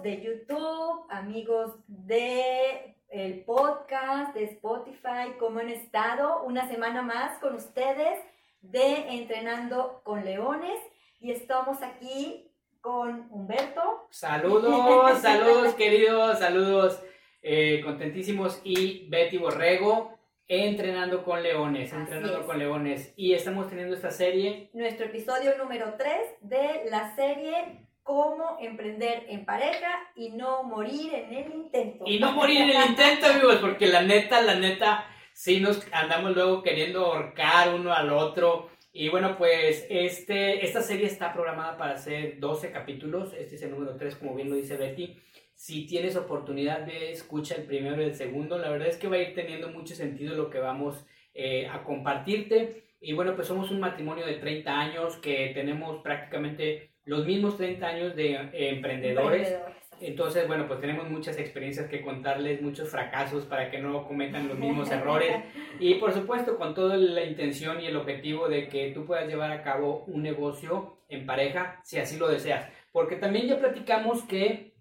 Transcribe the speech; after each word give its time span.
¿Cómo 0.00 0.08
estamos, 0.08 0.20
amigos 0.20 0.22
de 0.22 0.22
YouTube, 0.22 1.06
amigos 1.10 1.74
de 1.86 2.96
el 3.10 3.44
podcast 3.44 4.34
de 4.34 4.44
Spotify? 4.44 5.34
¿Cómo 5.38 5.58
han 5.58 5.68
estado? 5.68 6.42
Una 6.44 6.68
semana 6.68 7.02
más 7.02 7.38
con 7.38 7.54
ustedes 7.54 8.18
de 8.62 9.08
Entrenando 9.10 10.00
con 10.04 10.24
Leones 10.24 10.80
y 11.18 11.32
estamos 11.32 11.82
aquí 11.82 12.50
con 12.80 13.28
Humberto. 13.30 14.06
Saludos, 14.10 15.18
saludos 15.20 15.74
queridos, 15.74 16.38
saludos 16.38 17.02
eh, 17.42 17.82
contentísimos 17.84 18.60
y 18.64 19.06
Betty 19.10 19.36
Borrego. 19.36 20.18
Entrenando 20.48 21.22
con 21.22 21.42
Leones, 21.42 21.92
Entrenando 21.92 22.44
con 22.46 22.58
Leones. 22.58 23.12
Y 23.16 23.34
estamos 23.34 23.68
teniendo 23.68 23.94
esta 23.94 24.10
serie. 24.10 24.70
Nuestro 24.72 25.06
episodio 25.06 25.56
número 25.58 25.94
3 25.96 26.16
de 26.40 26.90
la 26.90 27.14
serie 27.14 27.89
Cómo 28.02 28.56
emprender 28.60 29.26
en 29.28 29.44
pareja 29.44 29.90
y 30.16 30.30
no 30.30 30.62
morir 30.64 31.14
en 31.14 31.32
el 31.32 31.52
intento. 31.52 32.04
Y 32.06 32.18
no 32.18 32.32
morir 32.32 32.62
en 32.62 32.70
el 32.70 32.90
intento, 32.90 33.26
amigos, 33.30 33.56
porque 33.56 33.86
la 33.86 34.02
neta, 34.02 34.42
la 34.42 34.54
neta, 34.54 35.06
sí 35.32 35.60
nos 35.60 35.86
andamos 35.92 36.34
luego 36.34 36.62
queriendo 36.62 37.06
ahorcar 37.06 37.74
uno 37.74 37.92
al 37.92 38.10
otro. 38.10 38.70
Y 38.92 39.08
bueno, 39.08 39.36
pues 39.38 39.86
este, 39.88 40.64
esta 40.64 40.82
serie 40.82 41.06
está 41.06 41.32
programada 41.32 41.76
para 41.76 41.96
ser 41.96 42.40
12 42.40 42.72
capítulos. 42.72 43.32
Este 43.34 43.54
es 43.54 43.62
el 43.62 43.70
número 43.70 43.96
3, 43.96 44.16
como 44.16 44.34
bien 44.34 44.50
lo 44.50 44.56
dice 44.56 44.76
Betty 44.76 45.16
si 45.60 45.84
tienes 45.84 46.16
oportunidad 46.16 46.86
de 46.86 47.12
escucha 47.12 47.54
el 47.54 47.64
primero 47.64 48.00
y 48.00 48.06
el 48.06 48.14
segundo, 48.14 48.56
la 48.56 48.70
verdad 48.70 48.88
es 48.88 48.96
que 48.96 49.08
va 49.08 49.16
a 49.16 49.20
ir 49.20 49.34
teniendo 49.34 49.68
mucho 49.68 49.94
sentido 49.94 50.34
lo 50.34 50.48
que 50.48 50.58
vamos 50.58 51.04
eh, 51.34 51.66
a 51.66 51.84
compartirte. 51.84 52.84
Y 52.98 53.12
bueno, 53.12 53.36
pues 53.36 53.48
somos 53.48 53.70
un 53.70 53.78
matrimonio 53.78 54.24
de 54.24 54.36
30 54.36 54.80
años 54.80 55.16
que 55.16 55.50
tenemos 55.52 56.00
prácticamente 56.02 56.89
los 57.10 57.26
mismos 57.26 57.56
30 57.56 57.84
años 57.84 58.14
de 58.14 58.34
eh, 58.34 58.68
emprendedores. 58.70 59.58
Entonces, 60.00 60.46
bueno, 60.46 60.68
pues 60.68 60.80
tenemos 60.80 61.10
muchas 61.10 61.36
experiencias 61.38 61.88
que 61.88 62.02
contarles, 62.02 62.62
muchos 62.62 62.88
fracasos 62.88 63.46
para 63.46 63.68
que 63.68 63.78
no 63.78 64.06
cometan 64.06 64.46
los 64.46 64.56
mismos 64.56 64.88
errores. 64.92 65.42
Y 65.80 65.94
por 65.94 66.12
supuesto, 66.12 66.56
con 66.56 66.72
toda 66.72 66.96
la 66.96 67.24
intención 67.24 67.80
y 67.80 67.86
el 67.86 67.96
objetivo 67.96 68.48
de 68.48 68.68
que 68.68 68.92
tú 68.92 69.06
puedas 69.06 69.26
llevar 69.26 69.50
a 69.50 69.64
cabo 69.64 70.04
un 70.06 70.22
negocio 70.22 70.98
en 71.08 71.26
pareja, 71.26 71.80
si 71.82 71.98
así 71.98 72.16
lo 72.16 72.28
deseas. 72.28 72.68
Porque 72.92 73.16
también 73.16 73.48
ya 73.48 73.58
platicamos 73.58 74.22
que 74.22 74.76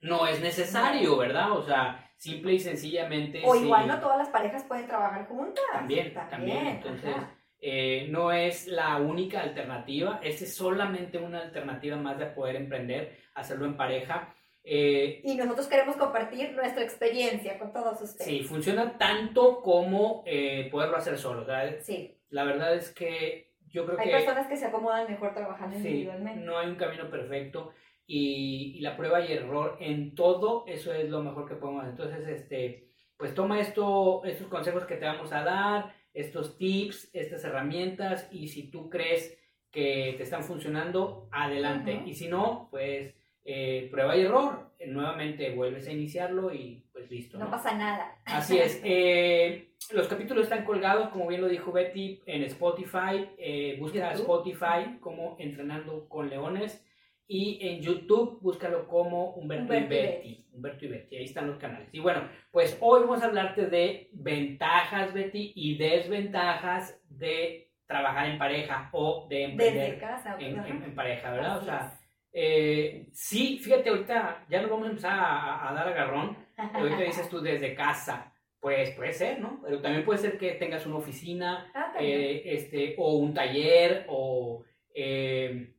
no 0.00 0.26
es 0.26 0.40
necesario, 0.40 1.18
¿verdad? 1.18 1.52
O 1.52 1.62
sea, 1.62 2.10
simple 2.16 2.54
y 2.54 2.60
sencillamente... 2.60 3.42
O 3.44 3.54
igual 3.54 3.86
no 3.86 4.00
todas 4.00 4.16
las 4.16 4.30
parejas 4.30 4.64
pueden 4.64 4.86
trabajar 4.86 5.28
juntas. 5.28 5.64
También, 5.74 6.14
también. 6.14 6.66
Entonces, 6.66 7.14
eh, 7.60 8.06
no 8.10 8.32
es 8.32 8.68
la 8.68 8.96
única 8.98 9.40
alternativa, 9.40 10.20
es 10.22 10.54
solamente 10.54 11.18
una 11.18 11.40
alternativa 11.40 11.96
más 11.96 12.18
de 12.18 12.26
poder 12.26 12.56
emprender, 12.56 13.18
hacerlo 13.34 13.66
en 13.66 13.76
pareja. 13.76 14.34
Eh, 14.62 15.22
y 15.24 15.34
nosotros 15.34 15.66
queremos 15.66 15.96
compartir 15.96 16.52
nuestra 16.52 16.82
experiencia 16.82 17.58
con 17.58 17.72
todos 17.72 18.00
ustedes. 18.02 18.28
Sí, 18.28 18.42
funciona 18.42 18.98
tanto 18.98 19.62
como 19.62 20.22
eh, 20.26 20.68
poderlo 20.70 20.96
hacer 20.96 21.18
solo. 21.18 21.46
¿verdad? 21.46 21.76
Sí. 21.80 22.16
La 22.30 22.44
verdad 22.44 22.74
es 22.74 22.92
que 22.92 23.54
yo 23.66 23.86
creo 23.86 23.96
que... 23.96 24.04
Hay 24.04 24.10
personas 24.10 24.46
que 24.46 24.56
se 24.56 24.66
acomodan 24.66 25.10
mejor 25.10 25.34
trabajando 25.34 25.76
sí, 25.78 25.86
individualmente. 25.86 26.44
No 26.44 26.58
hay 26.58 26.68
un 26.68 26.76
camino 26.76 27.10
perfecto 27.10 27.72
y, 28.06 28.80
la 28.80 28.96
prueba 28.96 29.20
y 29.20 29.32
error 29.32 29.76
en 29.80 30.14
todo, 30.14 30.64
eso 30.66 30.92
es 30.92 31.08
lo 31.10 31.22
mejor 31.22 31.46
que 31.46 31.56
podemos 31.56 31.84
hacer. 31.84 31.92
Entonces, 31.92 32.28
este, 32.28 32.88
pues 33.16 33.34
toma 33.34 33.60
esto, 33.60 34.24
estos 34.24 34.48
consejos 34.48 34.86
que 34.86 34.96
te 34.96 35.04
vamos 35.04 35.32
a 35.32 35.44
dar, 35.44 35.94
estos 36.20 36.58
tips, 36.58 37.10
estas 37.12 37.44
herramientas 37.44 38.28
y 38.32 38.48
si 38.48 38.70
tú 38.70 38.90
crees 38.90 39.38
que 39.70 40.14
te 40.16 40.22
están 40.22 40.42
funcionando, 40.42 41.28
adelante. 41.30 42.02
Y 42.06 42.14
si 42.14 42.28
no, 42.28 42.68
pues 42.70 43.14
eh, 43.44 43.88
prueba 43.90 44.16
y 44.16 44.22
error. 44.22 44.68
Nuevamente 44.86 45.54
vuelves 45.54 45.88
a 45.88 45.92
iniciarlo 45.92 46.52
y 46.52 46.84
pues 46.92 47.10
listo. 47.10 47.38
No, 47.38 47.50
pasa 47.50 47.74
nada. 47.76 48.16
Así 48.24 48.58
es. 48.58 48.80
Eh, 48.84 49.70
los 49.92 50.08
capítulos 50.08 50.44
están 50.44 50.64
colgados, 50.64 51.08
como 51.10 51.26
bien 51.28 51.40
lo 51.40 51.48
dijo 51.48 51.72
Betty, 51.72 52.20
en 52.26 52.42
Spotify. 52.42 53.30
Eh, 53.38 53.76
busca 53.78 54.12
Spotify 54.12 54.98
como 55.00 55.36
Entrenando 55.38 56.08
con 56.08 56.28
Leones. 56.28 56.84
Y 57.30 57.58
en 57.60 57.82
YouTube 57.82 58.40
búscalo 58.40 58.88
como 58.88 59.32
Humberto, 59.34 59.74
y 59.74 59.84
Betty. 59.84 60.46
Humberto 60.50 60.86
y 60.86 60.88
Betty, 60.88 61.16
ahí 61.16 61.24
están 61.24 61.46
los 61.46 61.58
canales. 61.58 61.88
Y 61.92 62.00
bueno, 62.00 62.26
pues 62.50 62.78
hoy 62.80 63.02
vamos 63.02 63.22
a 63.22 63.26
hablarte 63.26 63.66
de 63.66 64.08
ventajas, 64.14 65.12
Betty, 65.12 65.52
y 65.54 65.76
desventajas 65.76 66.98
de 67.10 67.70
trabajar 67.86 68.30
en 68.30 68.38
pareja 68.38 68.88
o 68.92 69.26
de 69.28 69.44
emprender 69.44 69.94
en, 70.38 70.94
pareja, 70.94 71.30
¿verdad? 71.32 71.58
o 71.58 71.62
sea, 71.62 71.98
eh, 72.32 73.08
sí, 73.12 73.58
fíjate, 73.58 73.90
ahorita 73.90 74.46
ya 74.48 74.62
nos 74.62 74.70
vamos 74.70 74.86
a 74.86 74.90
empezar 74.90 75.12
a, 75.12 75.72
dar 75.74 75.88
agarrón. 75.88 76.36
Ahorita 76.74 77.00
dices 77.02 77.28
tú 77.28 77.40
desde 77.40 77.74
casa. 77.74 78.32
Pues 78.60 78.90
puede 78.90 79.12
ser, 79.12 79.40
¿no? 79.40 79.60
Pero 79.62 79.80
también 79.80 80.04
puede 80.04 80.18
ser 80.18 80.36
que 80.36 80.52
tengas 80.52 80.84
una 80.84 80.96
oficina, 80.96 81.70
ah, 81.74 81.92
eh, 82.00 82.42
este, 82.44 82.96
o 82.98 83.16
un 83.18 83.32
taller, 83.32 84.06
o 84.08 84.64
eh, 84.92 85.74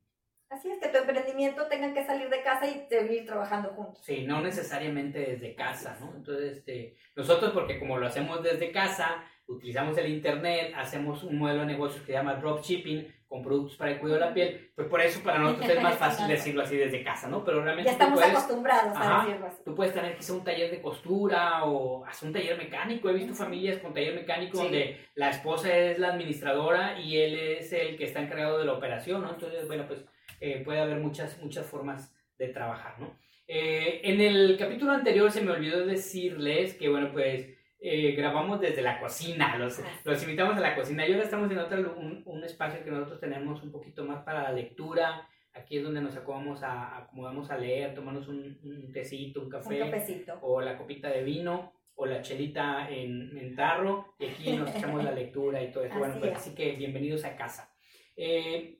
Así 0.50 0.72
es, 0.72 0.80
que 0.80 0.90
tu 0.90 0.98
emprendimiento 0.98 1.68
tengan 1.68 1.94
que 1.94 2.04
salir 2.04 2.30
de 2.30 2.42
casa 2.42 2.66
y 2.66 2.86
seguir 2.90 3.26
trabajando 3.26 3.70
juntos. 3.70 4.04
Sí, 4.04 4.26
no 4.26 4.42
necesariamente 4.42 5.20
desde 5.20 5.54
casa, 5.56 5.98
¿no? 6.00 6.14
Entonces, 6.16 6.58
este, 6.58 6.96
nosotros, 7.16 7.52
porque 7.52 7.80
como 7.80 7.98
lo 7.98 8.08
hacemos 8.08 8.42
desde 8.42 8.72
casa, 8.72 9.24
utilizamos 9.48 9.98
el 9.98 10.08
Internet, 10.08 10.74
hacemos 10.76 11.24
un 11.24 11.38
modelo 11.38 11.62
de 11.62 11.68
negocio 11.68 12.00
que 12.02 12.08
se 12.08 12.14
llama 12.14 12.36
dropshipping, 12.36 13.14
con 13.30 13.44
productos 13.44 13.78
para 13.78 13.92
el 13.92 14.00
cuidado 14.00 14.20
de 14.20 14.26
la 14.26 14.34
piel, 14.34 14.72
pues 14.76 14.88
por 14.88 15.00
eso 15.02 15.22
para 15.22 15.38
nosotros 15.38 15.70
es 15.70 15.84
más 15.84 15.96
fácil 16.00 16.28
decirlo 16.28 16.64
así 16.64 16.76
desde 16.76 17.04
casa, 17.04 17.28
¿no? 17.28 17.46
Pero 17.46 17.64
realmente 17.64 17.88
ya 17.88 17.94
estamos 17.94 18.22
acostumbrados 18.24 18.98
a 18.98 19.24
decirlo 19.24 19.46
así. 19.46 19.62
Tú 19.64 19.76
puedes 19.76 19.94
tener 19.94 20.18
quizá 20.18 20.34
un 20.34 20.44
taller 20.44 20.72
de 20.72 20.82
costura 20.82 21.64
o 21.66 22.04
hacer 22.06 22.28
un 22.28 22.34
taller 22.34 22.58
mecánico. 22.58 23.08
He 23.08 23.14
visto 23.14 23.36
familias 23.36 23.78
con 23.78 23.94
taller 23.94 24.16
mecánico 24.16 24.58
donde 24.58 25.10
la 25.14 25.30
esposa 25.30 25.72
es 25.78 26.00
la 26.00 26.14
administradora 26.14 27.00
y 27.00 27.18
él 27.18 27.38
es 27.38 27.72
el 27.72 27.98
que 27.98 28.06
está 28.06 28.20
encargado 28.20 28.58
de 28.58 28.66
la 28.66 28.74
operación, 28.74 29.22
¿no? 29.22 29.30
Entonces, 29.30 29.68
bueno, 29.68 29.86
pues 29.88 30.04
eh, 30.40 30.62
puede 30.64 30.80
haber 30.80 31.00
muchas, 31.00 31.42
muchas 31.42 31.66
formas 31.66 32.14
de 32.38 32.50
trabajar, 32.50 33.00
¿no? 33.00 33.18
Eh, 33.48 34.02
en 34.04 34.22
el 34.22 34.58
capítulo 34.58 34.92
anterior 34.92 35.32
se 35.32 35.42
me 35.42 35.52
olvidó 35.52 35.86
decirles 35.86 36.76
que, 36.76 36.88
bueno, 36.88 37.12
pues 37.12 37.48
eh, 37.80 38.12
grabamos 38.12 38.62
desde 38.62 38.82
la 38.82 39.00
cocina, 39.00 39.58
los, 39.58 39.82
los, 40.04 40.22
invitamos 40.22 40.56
a 40.58 40.60
la 40.60 40.76
cocina 40.76 41.08
y 41.08 41.14
ahora 41.14 41.24
estamos 41.24 41.50
en 41.50 41.58
otro, 41.58 41.96
un, 41.98 42.22
un, 42.26 42.44
espacio 42.44 42.84
que 42.84 42.92
nosotros 42.92 43.20
tenemos 43.20 43.64
un 43.64 43.72
poquito 43.72 44.06
más 44.06 44.24
para 44.24 44.44
la 44.44 44.52
lectura, 44.52 45.28
aquí 45.54 45.78
es 45.78 45.84
donde 45.84 46.02
nos 46.02 46.16
acomodamos 46.16 46.62
a, 46.62 46.98
acomodamos 46.98 47.50
a 47.50 47.58
leer, 47.58 47.96
tomarnos 47.96 48.28
un, 48.28 48.60
un 48.64 48.94
tecito, 48.94 49.42
un 49.42 49.50
café, 49.50 49.82
un 49.82 50.26
o 50.42 50.62
la 50.62 50.78
copita 50.78 51.10
de 51.10 51.24
vino, 51.24 51.74
o 51.96 52.06
la 52.06 52.22
chelita 52.22 52.88
en, 52.90 53.38
en 53.38 53.56
tarro, 53.56 54.14
y 54.20 54.28
aquí 54.28 54.56
nos 54.56 54.74
echamos 54.74 55.04
la 55.04 55.12
lectura 55.14 55.62
y 55.62 55.72
todo 55.72 55.84
eso. 55.84 55.98
Bueno, 55.98 56.16
pues 56.20 56.34
así 56.34 56.56
que 56.56 56.74
bienvenidos 56.74 57.26
a 57.26 57.36
casa. 57.36 57.74
Eh, 58.16 58.79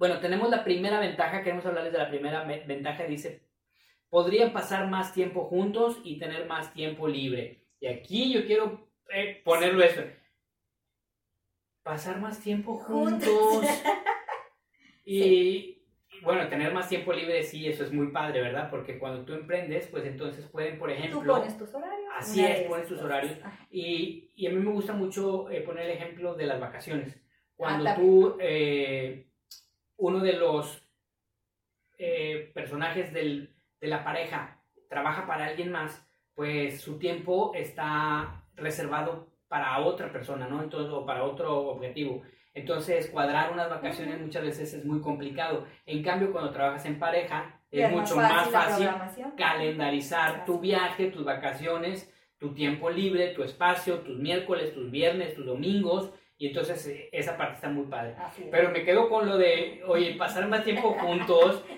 bueno, 0.00 0.18
tenemos 0.18 0.48
la 0.48 0.64
primera 0.64 0.98
ventaja, 0.98 1.42
queremos 1.42 1.66
hablarles 1.66 1.92
de 1.92 1.98
la 1.98 2.08
primera 2.08 2.42
ventaja, 2.44 3.04
dice, 3.04 3.42
podrían 4.08 4.50
pasar 4.50 4.88
más 4.88 5.12
tiempo 5.12 5.44
juntos 5.44 6.00
y 6.02 6.18
tener 6.18 6.46
más 6.46 6.72
tiempo 6.72 7.06
libre. 7.06 7.66
Y 7.80 7.86
aquí 7.86 8.32
yo 8.32 8.46
quiero 8.46 8.88
eh, 9.12 9.42
ponerlo 9.44 9.84
eso. 9.84 10.00
Pasar 11.82 12.18
más 12.18 12.40
tiempo 12.40 12.78
juntos. 12.78 13.62
y, 15.04 15.84
bueno, 16.22 16.48
tener 16.48 16.72
más 16.72 16.88
tiempo 16.88 17.12
libre, 17.12 17.42
sí, 17.42 17.68
eso 17.68 17.84
es 17.84 17.92
muy 17.92 18.06
padre, 18.06 18.40
¿verdad? 18.40 18.70
Porque 18.70 18.98
cuando 18.98 19.26
tú 19.26 19.34
emprendes, 19.34 19.86
pues 19.88 20.06
entonces 20.06 20.46
pueden, 20.46 20.78
por 20.78 20.90
ejemplo... 20.90 21.20
Tú 21.20 21.26
pones 21.26 21.58
tus 21.58 21.74
horarios. 21.74 22.10
Así 22.16 22.42
es, 22.42 22.62
pones 22.62 22.88
tus 22.88 23.02
horarios. 23.02 23.36
Y, 23.70 24.30
y, 24.34 24.46
a 24.46 24.50
mí 24.50 24.56
me 24.56 24.72
gusta 24.72 24.94
mucho 24.94 25.50
eh, 25.50 25.60
poner 25.60 25.90
el 25.90 25.98
ejemplo 25.98 26.34
de 26.36 26.46
las 26.46 26.58
vacaciones. 26.58 27.20
Cuando 27.54 27.86
ah, 27.86 27.94
tú... 27.94 28.38
Eh, 28.40 29.26
uno 30.00 30.20
de 30.20 30.32
los 30.32 30.82
eh, 31.98 32.50
personajes 32.54 33.12
de 33.12 33.48
la 33.80 34.02
pareja 34.02 34.62
trabaja 34.88 35.26
para 35.26 35.46
alguien 35.46 35.70
más, 35.70 36.04
pues 36.34 36.80
su 36.80 36.98
tiempo 36.98 37.52
está 37.54 38.44
reservado 38.56 39.28
para 39.46 39.78
otra 39.80 40.10
persona, 40.10 40.48
¿no? 40.48 40.62
Entonces, 40.62 40.92
o 40.92 41.04
para 41.04 41.24
otro 41.24 41.68
objetivo. 41.68 42.22
Entonces, 42.54 43.10
cuadrar 43.10 43.52
unas 43.52 43.68
vacaciones 43.68 44.20
muchas 44.20 44.42
veces 44.42 44.74
es 44.74 44.84
muy 44.84 45.00
complicado. 45.00 45.66
En 45.86 46.02
cambio, 46.02 46.32
cuando 46.32 46.50
trabajas 46.50 46.84
en 46.86 46.98
pareja, 46.98 47.60
es, 47.70 47.90
mucho 47.90 48.16
más 48.16 48.48
fácil, 48.48 48.88
calendarizar 49.36 50.44
tu 50.44 50.58
viaje, 50.58 51.10
tus 51.10 51.24
vacaciones, 51.24 52.12
tu 52.38 52.54
tiempo 52.54 52.90
libre, 52.90 53.28
tu 53.28 53.42
espacio, 53.42 54.00
tus 54.00 54.18
miércoles, 54.18 54.72
tus 54.74 54.90
viernes, 54.90 55.34
tus 55.34 55.46
domingos, 55.46 56.12
y 56.40 56.46
entonces 56.46 56.86
eh, 56.86 57.10
esa 57.12 57.36
parte 57.36 57.56
está 57.56 57.68
muy 57.68 57.84
padre. 57.84 58.16
Pero 58.50 58.70
me 58.70 58.82
quedo 58.82 59.10
con 59.10 59.28
lo 59.28 59.36
de, 59.36 59.82
oye, 59.86 60.14
pasar 60.14 60.48
más 60.48 60.64
tiempo 60.64 60.94
juntos. 60.94 61.64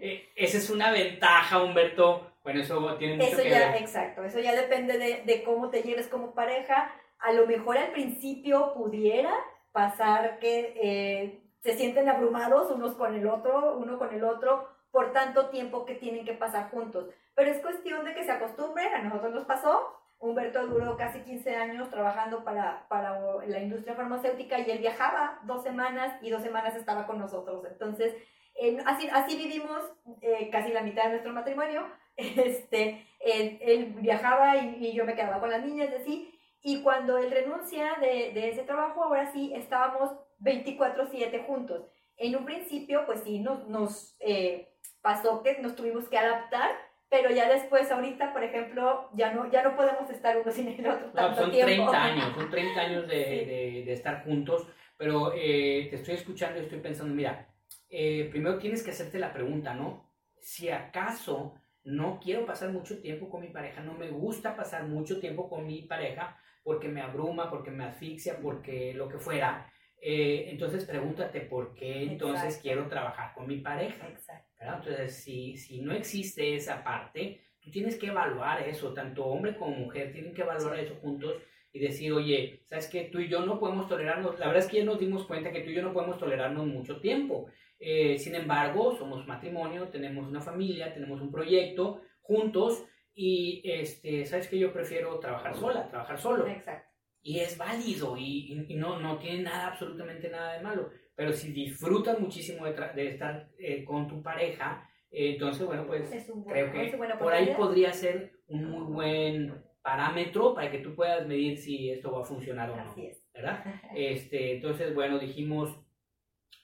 Eh, 0.00 0.28
esa 0.36 0.58
es 0.58 0.70
una 0.70 0.92
ventaja, 0.92 1.60
Humberto. 1.60 2.34
Bueno, 2.44 2.60
eso 2.60 2.94
tiene 2.98 3.16
mucho 3.16 3.30
eso 3.30 3.42
que 3.42 3.50
ya, 3.50 3.76
Exacto, 3.78 4.22
eso 4.22 4.38
ya 4.38 4.54
depende 4.54 4.96
de, 4.96 5.22
de, 5.24 5.42
cómo 5.42 5.70
te 5.70 5.82
lleves 5.82 6.06
como 6.06 6.34
pareja. 6.34 6.94
A 7.18 7.32
lo 7.32 7.48
mejor 7.48 7.78
al 7.78 7.90
principio 7.90 8.74
pudiera 8.74 9.34
pasar 9.72 10.38
que 10.38 10.72
eh, 10.80 11.40
se 11.64 11.76
sienten 11.76 12.08
abrumados 12.08 12.70
unos 12.70 12.94
con 12.94 13.16
el 13.16 13.26
otro, 13.26 13.76
uno 13.76 13.98
con 13.98 14.14
el 14.14 14.22
otro, 14.22 14.68
por 14.92 15.12
tanto 15.12 15.50
tiempo 15.50 15.84
que 15.84 15.96
tienen 15.96 16.24
que 16.24 16.34
pasar 16.34 16.70
juntos. 16.70 17.06
Pero 17.34 17.50
es 17.50 17.60
cuestión 17.60 18.04
de 18.04 18.14
que 18.14 18.22
se 18.22 18.30
acostumbren, 18.30 18.94
a 18.94 19.02
nosotros 19.02 19.34
nos 19.34 19.46
pasó, 19.46 19.97
Humberto 20.20 20.66
duró 20.66 20.96
casi 20.96 21.20
15 21.20 21.56
años 21.56 21.90
trabajando 21.90 22.44
para, 22.44 22.86
para 22.88 23.20
la 23.46 23.60
industria 23.60 23.94
farmacéutica 23.94 24.58
y 24.58 24.70
él 24.70 24.78
viajaba 24.78 25.40
dos 25.44 25.62
semanas 25.62 26.14
y 26.22 26.30
dos 26.30 26.42
semanas 26.42 26.74
estaba 26.74 27.06
con 27.06 27.18
nosotros. 27.18 27.64
Entonces, 27.70 28.14
así, 28.84 29.08
así 29.12 29.36
vivimos 29.36 29.80
eh, 30.20 30.48
casi 30.50 30.72
la 30.72 30.82
mitad 30.82 31.04
de 31.04 31.10
nuestro 31.10 31.32
matrimonio. 31.32 31.86
Este, 32.18 33.06
él, 33.20 33.94
viajaba 34.00 34.56
y, 34.56 34.92
yo 34.92 35.04
me 35.04 35.14
quedaba 35.14 35.38
con 35.38 35.50
las 35.50 35.64
niñas, 35.64 35.90
así. 36.00 36.34
Y 36.62 36.82
cuando 36.82 37.16
él 37.16 37.30
renuncia 37.30 37.94
de, 38.00 38.32
de 38.32 38.50
ese 38.50 38.64
trabajo, 38.64 39.04
ahora 39.04 39.30
sí 39.30 39.52
estábamos 39.54 40.10
24/7 40.40 41.46
juntos. 41.46 41.86
En 42.16 42.34
un 42.34 42.44
principio, 42.44 43.06
pues 43.06 43.20
sí, 43.22 43.38
nos, 43.38 43.68
nos 43.68 44.16
eh, 44.18 44.68
pasó 45.00 45.44
que 45.44 45.58
nos 45.58 45.76
tuvimos 45.76 46.08
que 46.08 46.18
adaptar, 46.18 46.70
pero 47.10 47.30
ya 47.30 47.48
después, 47.48 47.90
ahorita, 47.90 48.32
por 48.32 48.42
ejemplo, 48.42 49.08
ya 49.14 49.32
no, 49.32 49.50
ya 49.50 49.62
no 49.62 49.74
podemos 49.76 50.10
estar 50.10 50.36
uno 50.36 50.50
sin 50.50 50.68
el 50.68 50.86
otro. 50.86 51.10
Tanto 51.12 51.42
son 51.42 51.50
30 51.50 52.02
años, 52.02 52.34
son 52.34 52.50
30 52.50 52.80
años 52.80 53.08
de, 53.08 53.16
de, 53.16 53.82
de 53.86 53.92
estar 53.92 54.24
juntos, 54.24 54.66
pero 54.96 55.32
eh, 55.34 55.86
te 55.90 55.96
estoy 55.96 56.14
escuchando 56.14 56.58
y 56.58 56.64
estoy 56.64 56.80
pensando, 56.80 57.14
mira, 57.14 57.48
eh, 57.88 58.28
primero 58.30 58.58
tienes 58.58 58.82
que 58.82 58.90
hacerte 58.90 59.18
la 59.18 59.32
pregunta, 59.32 59.72
¿no? 59.74 60.12
Si 60.40 60.68
acaso 60.68 61.54
no 61.84 62.20
quiero 62.20 62.44
pasar 62.44 62.70
mucho 62.70 63.00
tiempo 63.00 63.30
con 63.30 63.40
mi 63.40 63.48
pareja, 63.48 63.80
no 63.80 63.94
me 63.94 64.10
gusta 64.10 64.56
pasar 64.56 64.84
mucho 64.84 65.20
tiempo 65.20 65.48
con 65.48 65.66
mi 65.66 65.82
pareja 65.82 66.36
porque 66.62 66.88
me 66.88 67.00
abruma, 67.00 67.48
porque 67.48 67.70
me 67.70 67.84
asfixia, 67.84 68.38
porque 68.42 68.92
lo 68.92 69.08
que 69.08 69.18
fuera. 69.18 69.72
Eh, 70.00 70.50
entonces 70.50 70.84
pregúntate 70.84 71.40
por 71.40 71.74
qué 71.74 72.02
entonces 72.02 72.58
quiero 72.58 72.86
trabajar 72.88 73.32
con 73.34 73.46
mi 73.46 73.60
pareja. 73.60 74.06
Exacto. 74.06 74.47
Entonces, 74.76 75.22
si, 75.22 75.56
si 75.56 75.80
no 75.80 75.92
existe 75.92 76.54
esa 76.54 76.84
parte, 76.84 77.40
tú 77.60 77.70
tienes 77.70 77.96
que 77.96 78.08
evaluar 78.08 78.62
eso, 78.68 78.92
tanto 78.92 79.24
hombre 79.24 79.56
como 79.56 79.76
mujer 79.76 80.12
tienen 80.12 80.34
que 80.34 80.42
evaluar 80.42 80.78
eso 80.78 80.94
juntos 80.96 81.34
y 81.72 81.78
decir, 81.78 82.12
oye, 82.12 82.62
¿sabes 82.64 82.88
qué? 82.88 83.04
Tú 83.04 83.20
y 83.20 83.28
yo 83.28 83.44
no 83.44 83.58
podemos 83.58 83.88
tolerarnos, 83.88 84.38
la 84.38 84.46
verdad 84.46 84.64
es 84.64 84.70
que 84.70 84.78
ya 84.78 84.84
nos 84.84 84.98
dimos 84.98 85.26
cuenta 85.26 85.52
que 85.52 85.60
tú 85.60 85.70
y 85.70 85.74
yo 85.74 85.82
no 85.82 85.92
podemos 85.92 86.18
tolerarnos 86.18 86.66
mucho 86.66 87.00
tiempo. 87.00 87.46
Eh, 87.78 88.18
sin 88.18 88.34
embargo, 88.34 88.96
somos 88.96 89.26
matrimonio, 89.26 89.88
tenemos 89.88 90.26
una 90.26 90.40
familia, 90.40 90.92
tenemos 90.92 91.20
un 91.20 91.30
proyecto 91.30 92.00
juntos 92.22 92.84
y, 93.14 93.62
este, 93.64 94.24
¿sabes 94.26 94.48
qué? 94.48 94.58
Yo 94.58 94.72
prefiero 94.72 95.18
trabajar 95.18 95.56
sola, 95.56 95.88
trabajar 95.88 96.18
solo. 96.18 96.46
Exacto. 96.46 96.88
Y 97.22 97.40
es 97.40 97.58
válido 97.58 98.16
y, 98.16 98.64
no, 98.76 99.00
no 99.00 99.18
tiene 99.18 99.42
nada, 99.42 99.68
absolutamente 99.68 100.30
nada 100.30 100.54
de 100.54 100.62
malo. 100.62 100.90
Pero 101.18 101.32
si 101.32 101.50
disfrutas 101.50 102.20
muchísimo 102.20 102.64
de, 102.64 102.74
de 102.94 103.08
estar 103.08 103.48
eh, 103.58 103.84
con 103.84 104.06
tu 104.06 104.22
pareja, 104.22 104.88
eh, 105.10 105.32
entonces, 105.32 105.66
bueno, 105.66 105.84
pues 105.84 106.08
creo 106.46 106.70
que 106.70 106.96
por 107.18 107.32
ahí 107.32 107.56
podría 107.56 107.92
ser 107.92 108.34
un 108.46 108.70
muy 108.70 108.84
buen 108.84 109.64
parámetro 109.82 110.54
para 110.54 110.70
que 110.70 110.78
tú 110.78 110.94
puedas 110.94 111.26
medir 111.26 111.58
si 111.58 111.90
esto 111.90 112.12
va 112.12 112.20
a 112.20 112.24
funcionar 112.24 112.70
o 112.70 112.76
no. 112.76 112.82
Así 112.82 113.06
es. 113.06 113.28
¿Verdad? 113.34 113.64
Este, 113.96 114.54
entonces, 114.54 114.94
bueno, 114.94 115.18
dijimos 115.18 115.76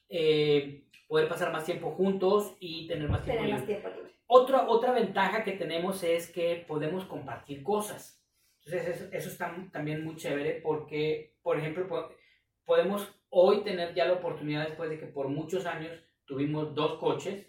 eh, 0.08 0.84
poder 1.08 1.26
pasar 1.28 1.50
más 1.50 1.64
tiempo 1.64 1.90
juntos 1.90 2.56
y 2.60 2.86
tener 2.86 3.08
más 3.08 3.24
tiempo, 3.24 3.42
tener 3.42 3.56
Más 3.56 3.66
tiempo 3.66 3.88
libre. 3.88 4.12
Otra, 4.28 4.68
otra 4.68 4.92
ventaja 4.92 5.42
que 5.42 5.54
tenemos 5.54 6.04
es 6.04 6.30
que 6.30 6.64
podemos 6.68 7.06
compartir 7.06 7.64
cosas. 7.64 8.24
Entonces, 8.64 9.08
eso, 9.10 9.28
está 9.30 9.52
también 9.72 10.04
muy 10.04 10.14
chévere 10.14 10.60
porque, 10.62 11.34
por 11.42 11.58
ejemplo, 11.58 11.88
podemos 12.64 13.12
hoy 13.34 13.62
tener 13.62 13.94
ya 13.94 14.06
la 14.06 14.14
oportunidad, 14.14 14.66
después 14.66 14.88
de 14.88 14.98
que 14.98 15.06
por 15.06 15.28
muchos 15.28 15.66
años 15.66 15.92
tuvimos 16.25 16.75
dos 16.75 16.98
coches, 16.98 17.46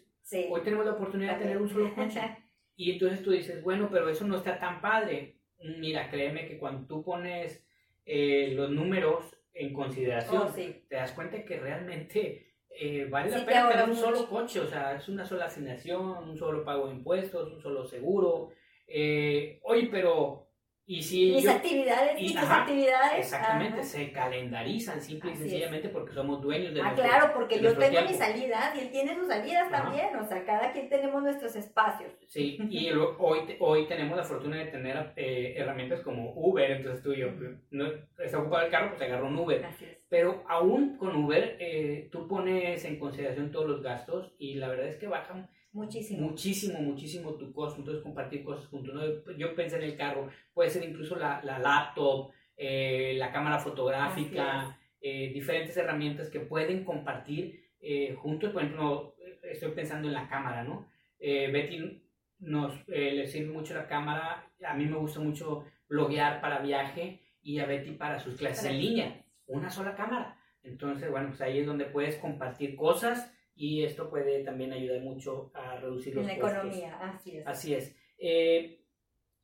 hoy 0.50 0.62
tenemos 0.62 0.86
la 0.86 0.94
oportunidad 0.94 1.34
de 1.34 1.44
tener 1.44 1.58
un 1.58 1.70
solo 1.70 1.94
coche. 1.96 2.22
Y 2.78 2.92
entonces 2.92 3.24
tú 3.24 3.32
dices, 3.32 3.64
bueno, 3.64 3.88
pero 3.90 4.10
eso 4.10 4.28
no 4.28 4.36
está 4.36 4.60
tan 4.60 4.82
padre. 4.82 5.38
Mira, 5.80 6.10
créeme 6.10 6.46
que 6.46 6.58
cuando 6.58 6.86
tú 6.86 7.06
pones 7.06 7.66
eh, 8.06 8.52
los 8.54 8.70
números 8.70 9.34
en 9.54 9.72
consideración, 9.72 10.42
oh, 10.42 10.52
te 10.54 10.84
das 10.90 11.14
cuenta 11.14 11.46
que 11.46 11.58
realmente 11.58 12.58
eh, 12.70 13.08
vale 13.10 13.32
la 13.32 13.46
pena 13.46 13.70
tener 13.70 13.88
un 13.88 13.96
solo 13.96 14.28
coche, 14.28 14.60
o 14.60 14.68
sea, 14.68 14.98
es 14.98 15.08
una 15.08 15.24
sola 15.24 15.46
asignación, 15.46 16.30
un 16.30 16.38
solo 16.38 16.66
pago 16.66 16.88
de 16.88 16.96
impuestos, 16.96 17.54
un 17.54 17.62
solo 17.62 17.86
seguro. 17.86 18.50
Eh, 18.86 19.62
oye, 19.64 19.88
pero 19.90 20.45
y 20.88 21.02
si 21.02 21.32
mis 21.32 21.48
actividades 21.48 22.14
y, 22.20 22.34
tus 22.36 22.44
actividades. 22.44 23.20
Exactamente, 23.20 23.84
se 23.84 24.12
calendarizan 24.12 25.02
simple 25.02 25.32
y 25.32 25.36
sencillamente 25.36 25.90
porque 25.90 26.14
somos 26.14 26.42
dueños 26.42 26.76
de 26.76 26.82
Ah, 26.82 26.94
claro, 26.94 27.34
porque 27.34 27.60
yo 27.60 27.76
tengo 27.76 28.02
mi 28.02 28.14
salida 28.14 28.72
y 28.76 28.82
él 28.82 28.92
tiene 28.92 29.16
sus 29.16 29.28
salidas 29.28 29.72
también, 29.72 30.16
o 30.16 30.24
sea, 30.24 30.46
cada 30.46 30.72
quien 30.72 30.88
tenemos 30.88 31.24
nuestros 31.24 31.56
espacios. 31.56 32.12
Sí, 32.28 32.60
y 32.70 32.92
hoy, 32.92 33.58
hoy 33.60 33.88
tenemos 33.88 34.16
la 34.16 34.24
fortuna 34.24 34.58
de 34.58 34.66
tener 34.66 35.14
eh, 35.16 35.56
herramientas 35.58 36.02
como 36.02 36.34
Uber, 36.36 36.70
entonces 36.70 37.02
tú 37.02 37.14
y 37.14 37.22
yo, 37.22 37.30
no, 37.72 37.92
está 38.20 38.38
ocupado 38.38 38.66
el 38.66 38.72
carro, 38.72 38.90
pues 38.90 39.02
agarro 39.02 39.28
un 39.28 39.40
Uber. 39.40 39.66
Pero 40.08 40.44
aún 40.48 40.98
con 40.98 41.16
Uber, 41.16 41.58
eh, 41.60 42.10
tú 42.12 42.28
pones 42.28 42.86
en 42.86 43.00
consideración 43.00 43.52
todos 43.52 43.68
los 43.68 43.82
gastos 43.82 44.36
y 44.38 44.56
la 44.56 44.68
verdad 44.68 44.88
es 44.88 44.98
que 44.98 45.08
bajan 45.08 45.50
Muchísimo. 45.76 46.30
Muchísimo, 46.30 46.80
muchísimo 46.80 47.34
tu 47.34 47.52
costo. 47.52 47.80
Entonces, 47.80 48.02
compartir 48.02 48.46
cosas 48.46 48.66
juntos. 48.68 48.96
¿no? 48.96 49.34
Yo 49.38 49.54
pensé 49.56 49.76
en 49.76 49.84
el 49.84 49.98
carro, 49.98 50.30
puede 50.54 50.70
ser 50.70 50.86
incluso 50.86 51.18
la, 51.18 51.42
la 51.44 51.60
laptop, 51.60 52.32
eh, 52.56 53.16
la 53.18 53.30
cámara 53.34 53.60
fotográfica, 53.60 54.80
eh, 55.02 55.32
diferentes 55.34 55.76
herramientas 55.76 56.30
que 56.30 56.40
pueden 56.40 56.86
compartir 56.86 57.74
eh, 57.82 58.16
juntos. 58.16 58.54
Por 58.54 58.64
ejemplo, 58.64 59.16
estoy 59.44 59.72
pensando 59.72 60.08
en 60.08 60.14
la 60.14 60.30
cámara, 60.30 60.64
¿no? 60.64 60.88
Betty 61.20 62.02
nos 62.40 62.88
le 62.88 63.28
sirve 63.28 63.52
mucho 63.52 63.74
la 63.74 63.88
cámara. 63.88 64.50
A 64.66 64.74
mí 64.76 64.86
me 64.86 64.96
gusta 64.98 65.20
mucho 65.20 65.66
bloguear 65.90 66.40
para 66.40 66.60
viaje 66.60 67.20
y 67.42 67.60
a 67.60 67.66
Betty 67.66 67.92
para 67.92 68.20
sus 68.20 68.36
clases 68.36 68.66
en 68.66 68.80
línea. 68.80 69.26
Una 69.48 69.70
sola 69.70 69.94
cámara. 69.96 70.40
Entonces, 70.64 71.12
bueno, 71.12 71.30
pues 71.30 71.42
ahí 71.42 71.60
es 71.60 71.66
donde 71.66 71.86
puedes 71.86 72.16
compartir 72.16 72.76
cosas 72.78 73.35
y 73.56 73.84
esto 73.84 74.10
puede 74.10 74.44
también 74.44 74.74
ayudar 74.74 75.02
mucho 75.02 75.52
a 75.54 75.78
reducir 75.78 76.14
los 76.14 76.24
en 76.24 76.28
la 76.28 76.36
economía, 76.36 76.98
así 77.00 77.38
es. 77.38 77.48
Así 77.48 77.74
es. 77.74 77.96
Eh, 78.18 78.82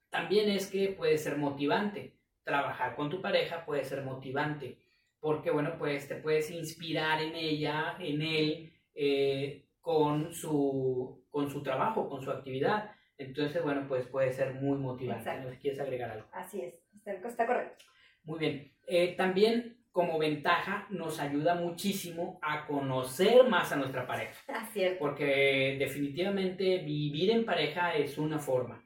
también 0.09 0.49
es 0.49 0.69
que 0.69 0.89
puede 0.89 1.17
ser 1.17 1.37
motivante. 1.37 2.17
Trabajar 2.43 2.95
con 2.95 3.09
tu 3.09 3.21
pareja 3.21 3.65
puede 3.65 3.83
ser 3.85 4.03
motivante, 4.03 4.77
porque 5.19 5.51
bueno, 5.51 5.75
pues 5.77 6.07
te 6.07 6.15
puedes 6.15 6.51
inspirar 6.51 7.21
en 7.21 7.35
ella, 7.35 7.95
en 7.99 8.21
él, 8.21 8.73
eh, 8.93 9.67
con, 9.79 10.33
su, 10.33 11.25
con 11.29 11.49
su 11.49 11.63
trabajo, 11.63 12.09
con 12.09 12.21
su 12.21 12.31
actividad. 12.31 12.91
Entonces, 13.17 13.63
bueno, 13.63 13.85
pues 13.87 14.07
puede 14.07 14.33
ser 14.33 14.55
muy 14.55 14.77
motivante. 14.77 15.39
¿No 15.39 15.49
quieres 15.59 15.79
agregar 15.79 16.11
algo? 16.11 16.27
Así 16.33 16.61
es, 16.61 16.73
está, 17.05 17.45
correcto. 17.45 17.85
Muy 18.23 18.39
bien. 18.39 18.73
Eh, 18.87 19.15
también 19.15 19.80
como 19.91 20.17
ventaja 20.17 20.87
nos 20.89 21.19
ayuda 21.19 21.55
muchísimo 21.55 22.39
a 22.41 22.65
conocer 22.65 23.47
más 23.47 23.71
a 23.71 23.75
nuestra 23.75 24.07
pareja. 24.07 24.33
Es. 24.75 24.97
Porque 24.97 25.75
definitivamente 25.77 26.77
vivir 26.79 27.31
en 27.31 27.45
pareja 27.45 27.95
es 27.95 28.17
una 28.17 28.39
forma. 28.39 28.83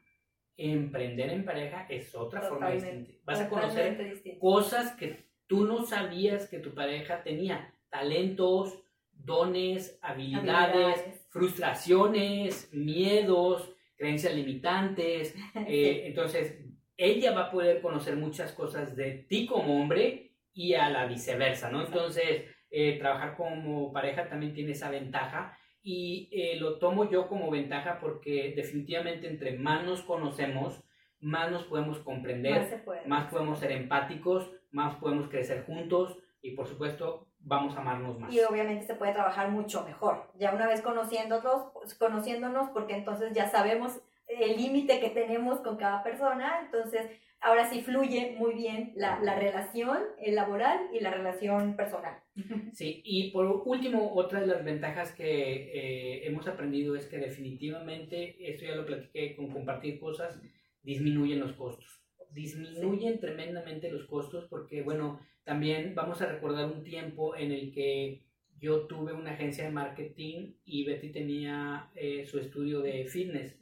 Emprender 0.56 1.30
en 1.30 1.44
pareja 1.44 1.86
es 1.88 2.14
otra 2.14 2.40
forma 2.40 2.70
distinta. 2.70 3.12
Vas 3.24 3.40
a 3.40 3.48
conocer 3.48 4.22
cosas 4.40 4.92
que 4.92 5.26
tú 5.46 5.64
no 5.64 5.84
sabías 5.84 6.48
que 6.48 6.58
tu 6.58 6.74
pareja 6.74 7.22
tenía. 7.22 7.72
Talentos, 7.90 8.82
dones, 9.12 9.98
habilidades, 10.02 11.26
frustraciones, 11.28 12.70
miedos, 12.72 13.70
creencias 13.96 14.34
limitantes. 14.34 15.34
Eh, 15.68 16.06
entonces, 16.06 16.58
ella 16.96 17.32
va 17.32 17.42
a 17.42 17.50
poder 17.50 17.80
conocer 17.80 18.16
muchas 18.16 18.52
cosas 18.52 18.96
de 18.96 19.26
ti 19.28 19.46
como 19.46 19.80
hombre 19.80 20.25
y 20.56 20.72
a 20.72 20.88
la 20.88 21.04
viceversa, 21.04 21.70
¿no? 21.70 21.84
Entonces, 21.84 22.44
eh, 22.70 22.98
trabajar 22.98 23.36
como 23.36 23.92
pareja 23.92 24.26
también 24.26 24.54
tiene 24.54 24.72
esa 24.72 24.90
ventaja 24.90 25.56
y 25.82 26.30
eh, 26.32 26.56
lo 26.58 26.78
tomo 26.78 27.10
yo 27.10 27.28
como 27.28 27.50
ventaja 27.50 27.98
porque 28.00 28.54
definitivamente 28.56 29.28
entre 29.28 29.58
más 29.58 29.84
nos 29.84 30.00
conocemos, 30.00 30.82
más 31.20 31.50
nos 31.50 31.64
podemos 31.64 31.98
comprender, 31.98 32.82
más, 33.06 33.30
podemos 33.30 33.58
ser 33.58 33.70
empáticos, 33.72 34.50
más 34.70 34.96
podemos 34.96 35.28
crecer 35.28 35.66
juntos 35.66 36.16
y 36.40 36.52
por 36.52 36.66
supuesto 36.66 37.28
vamos 37.38 37.76
a 37.76 37.80
amarnos 37.80 38.18
más. 38.18 38.32
Y 38.32 38.40
obviamente 38.40 38.86
se 38.86 38.94
puede 38.94 39.12
trabajar 39.12 39.50
mucho 39.50 39.84
mejor, 39.84 40.32
ya 40.36 40.54
una 40.54 40.66
vez 40.66 40.80
conociéndonos, 40.80 41.70
conociéndonos 41.98 42.70
porque 42.70 42.94
entonces 42.94 43.34
ya 43.34 43.46
sabemos 43.50 44.00
el 44.40 44.56
límite 44.56 45.00
que 45.00 45.10
tenemos 45.10 45.60
con 45.60 45.76
cada 45.76 46.02
persona, 46.02 46.60
entonces 46.64 47.10
ahora 47.40 47.68
sí 47.70 47.82
fluye 47.82 48.34
muy 48.38 48.54
bien 48.54 48.92
la, 48.96 49.20
la 49.20 49.38
relación 49.38 49.98
laboral 50.26 50.88
y 50.92 51.00
la 51.00 51.10
relación 51.10 51.76
personal. 51.76 52.18
Sí, 52.72 53.00
y 53.04 53.30
por 53.30 53.46
último, 53.46 54.12
otra 54.14 54.40
de 54.40 54.46
las 54.46 54.64
ventajas 54.64 55.12
que 55.12 55.24
eh, 55.24 56.26
hemos 56.26 56.46
aprendido 56.46 56.94
es 56.94 57.06
que 57.06 57.18
definitivamente, 57.18 58.36
esto 58.50 58.66
ya 58.66 58.74
lo 58.74 58.84
platiqué 58.84 59.34
con 59.34 59.50
compartir 59.50 59.98
cosas, 59.98 60.38
disminuyen 60.82 61.40
los 61.40 61.54
costos. 61.54 62.02
Disminuyen 62.30 63.18
tremendamente 63.18 63.90
los 63.90 64.04
costos 64.06 64.46
porque, 64.50 64.82
bueno, 64.82 65.20
también 65.44 65.94
vamos 65.94 66.20
a 66.20 66.26
recordar 66.26 66.66
un 66.66 66.82
tiempo 66.82 67.36
en 67.36 67.52
el 67.52 67.72
que 67.72 68.26
yo 68.58 68.86
tuve 68.86 69.12
una 69.12 69.32
agencia 69.32 69.64
de 69.64 69.70
marketing 69.70 70.54
y 70.64 70.84
Betty 70.84 71.12
tenía 71.12 71.90
eh, 71.94 72.26
su 72.26 72.38
estudio 72.38 72.80
de 72.80 73.06
fitness. 73.06 73.58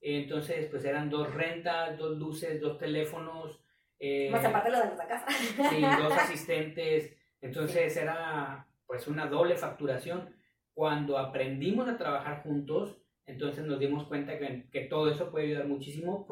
Entonces, 0.00 0.66
pues 0.70 0.84
eran 0.84 1.10
dos 1.10 1.32
rentas, 1.34 1.98
dos 1.98 2.16
luces, 2.16 2.60
dos 2.60 2.78
teléfonos. 2.78 3.62
Eh, 3.98 4.30
Más 4.30 4.44
aparte 4.44 4.70
lo 4.70 4.78
de 4.78 4.96
la 4.96 5.06
casa. 5.06 5.26
Sí, 5.28 5.80
dos 5.80 6.12
asistentes. 6.18 7.16
Entonces 7.40 7.96
era 7.96 8.66
pues 8.86 9.06
una 9.08 9.26
doble 9.26 9.56
facturación. 9.56 10.34
Cuando 10.72 11.18
aprendimos 11.18 11.88
a 11.88 11.98
trabajar 11.98 12.42
juntos, 12.42 13.02
entonces 13.26 13.64
nos 13.64 13.78
dimos 13.80 14.06
cuenta 14.06 14.38
que, 14.38 14.68
que 14.70 14.82
todo 14.82 15.10
eso 15.10 15.30
puede 15.30 15.46
ayudar 15.46 15.66
muchísimo. 15.66 16.26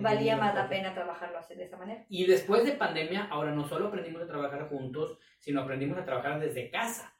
Valía 0.00 0.36
más 0.36 0.54
la 0.54 0.68
pena 0.68 0.92
trabajarlo 0.92 1.38
de 1.48 1.64
esa 1.64 1.76
manera. 1.76 2.04
Y 2.08 2.26
después 2.26 2.64
de 2.64 2.72
pandemia, 2.72 3.24
ahora 3.30 3.52
no 3.52 3.66
solo 3.66 3.88
aprendimos 3.88 4.22
a 4.22 4.26
trabajar 4.26 4.68
juntos, 4.68 5.18
sino 5.38 5.62
aprendimos 5.62 5.96
a 5.98 6.04
trabajar 6.04 6.40
desde 6.40 6.70
casa 6.70 7.17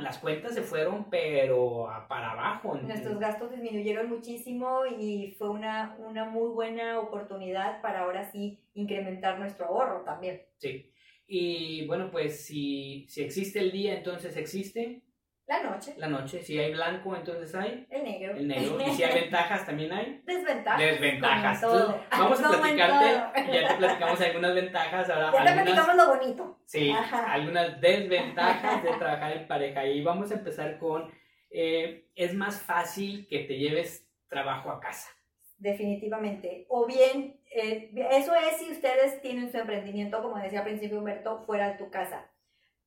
las 0.00 0.18
cuentas 0.18 0.54
se 0.54 0.62
fueron, 0.62 1.08
pero 1.10 1.88
para 2.08 2.32
abajo. 2.32 2.76
Nuestros 2.76 3.18
gastos 3.18 3.50
disminuyeron 3.50 4.08
muchísimo 4.08 4.86
y 4.86 5.34
fue 5.38 5.50
una, 5.50 5.96
una 5.98 6.24
muy 6.24 6.50
buena 6.50 7.00
oportunidad 7.00 7.80
para 7.80 8.00
ahora 8.00 8.30
sí 8.30 8.58
incrementar 8.74 9.38
nuestro 9.38 9.66
ahorro 9.66 10.02
también. 10.04 10.42
Sí. 10.58 10.90
Y 11.26 11.86
bueno, 11.86 12.10
pues 12.10 12.44
si, 12.44 13.06
si 13.08 13.22
existe 13.22 13.58
el 13.58 13.72
día, 13.72 13.96
entonces 13.96 14.36
existe 14.36 15.02
la 15.46 15.62
noche. 15.62 15.94
La 15.98 16.08
noche. 16.08 16.42
Si 16.42 16.58
hay 16.58 16.72
blanco, 16.72 17.14
entonces 17.14 17.54
hay. 17.54 17.86
El 17.90 18.04
negro. 18.04 18.34
El 18.34 18.48
negro. 18.48 18.80
Y 18.80 18.94
si 18.94 19.02
hay 19.02 19.20
ventajas, 19.20 19.66
también 19.66 19.92
hay. 19.92 20.22
Desventajas. 20.24 20.80
Desventajas. 20.80 21.62
vamos 22.10 22.42
a 22.42 22.48
platicarte. 22.48 23.52
Ya 23.52 23.68
te 23.68 23.74
platicamos 23.74 24.20
algunas 24.22 24.54
ventajas. 24.54 25.10
Ahora, 25.10 25.32
ya 25.32 25.44
te 25.44 25.62
platicamos 25.62 25.96
lo 25.96 26.16
bonito. 26.16 26.58
Sí, 26.64 26.94
algunas 27.28 27.78
desventajas 27.78 28.82
de 28.82 28.90
trabajar 28.94 29.32
en 29.32 29.46
pareja. 29.46 29.84
Y 29.84 30.02
vamos 30.02 30.30
a 30.30 30.34
empezar 30.34 30.78
con. 30.78 31.12
Eh, 31.50 32.08
es 32.14 32.34
más 32.34 32.60
fácil 32.62 33.28
que 33.28 33.40
te 33.40 33.58
lleves 33.58 34.08
trabajo 34.28 34.70
a 34.70 34.80
casa. 34.80 35.10
Definitivamente. 35.58 36.66
O 36.68 36.86
bien, 36.86 37.38
eh, 37.54 37.92
eso 38.10 38.34
es 38.34 38.56
si 38.56 38.72
ustedes 38.72 39.20
tienen 39.20 39.52
su 39.52 39.58
emprendimiento, 39.58 40.22
como 40.22 40.38
decía 40.38 40.60
al 40.60 40.64
principio 40.64 40.98
Humberto, 40.98 41.44
fuera 41.44 41.68
de 41.68 41.78
tu 41.78 41.90
casa 41.90 42.30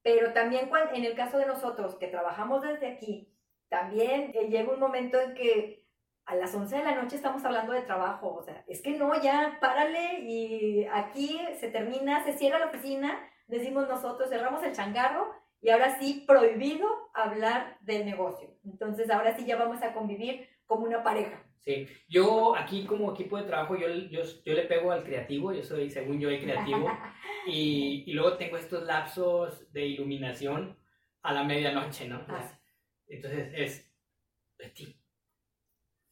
pero 0.08 0.32
también 0.32 0.70
en 0.94 1.04
el 1.04 1.16
caso 1.16 1.38
de 1.38 1.46
nosotros 1.46 1.96
que 1.96 2.08
trabajamos 2.08 2.62
desde 2.62 2.88
aquí, 2.88 3.30
también 3.68 4.32
eh, 4.36 4.48
llega 4.48 4.72
un 4.72 4.80
momento 4.80 5.20
en 5.20 5.34
que 5.34 5.86
a 6.26 6.34
las 6.36 6.56
11 6.56 6.78
de 6.78 6.84
la 6.86 6.96
noche 6.96 7.18
estamos 7.18 7.44
hablando 7.44 7.74
de 7.74 7.82
trabajo, 7.82 8.34
o 8.34 8.42
sea, 8.42 8.64
es 8.70 8.82
que 8.82 8.92
no, 8.92 9.22
ya 9.22 9.58
párale 9.60 10.22
y 10.22 10.86
aquí 10.94 11.38
se 11.60 11.70
termina, 11.72 12.24
se 12.24 12.38
cierra 12.38 12.58
la 12.58 12.68
oficina, 12.68 13.20
decimos 13.48 13.90
nosotros, 13.90 14.30
cerramos 14.30 14.64
el 14.64 14.72
changarro 14.72 15.30
y 15.60 15.72
ahora 15.72 16.00
sí, 16.00 16.24
prohibido 16.26 16.88
hablar 17.14 17.78
del 17.82 18.06
negocio. 18.06 18.48
Entonces, 18.64 19.10
ahora 19.10 19.36
sí 19.36 19.44
ya 19.44 19.58
vamos 19.58 19.84
a 19.84 19.92
convivir 19.92 20.48
como 20.68 20.86
una 20.86 21.04
pareja. 21.04 21.44
Sí, 21.60 21.88
yo 22.08 22.56
aquí 22.56 22.86
como 22.86 23.12
equipo 23.12 23.38
de 23.38 23.44
trabajo, 23.44 23.76
yo, 23.76 23.88
yo, 23.90 24.22
yo 24.46 24.54
le 24.54 24.64
pego 24.64 24.92
al 24.92 25.04
creativo, 25.04 25.52
yo 25.52 25.64
soy, 25.64 25.90
según 25.90 26.20
yo, 26.20 26.30
el 26.30 26.42
creativo, 26.42 26.90
y, 27.48 28.04
y, 28.06 28.14
luego 28.14 28.38
tengo 28.38 28.58
estos 28.58 28.84
lapsos 28.84 29.72
de 29.74 29.86
iluminación 29.86 30.78
a 31.24 31.34
la 31.34 31.44
medianoche, 31.44 32.08
¿no? 32.08 32.24
Ah. 32.30 32.58
Entonces 33.08 33.52
es, 33.54 33.94
Betty, 34.58 34.96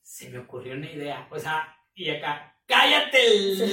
se 0.02 0.30
me 0.30 0.40
ocurrió 0.40 0.74
una 0.74 0.92
idea, 0.92 1.28
o 1.32 1.40
sea, 1.40 1.76
y 1.94 2.10
acá, 2.10 2.58
cállate, 2.66 3.64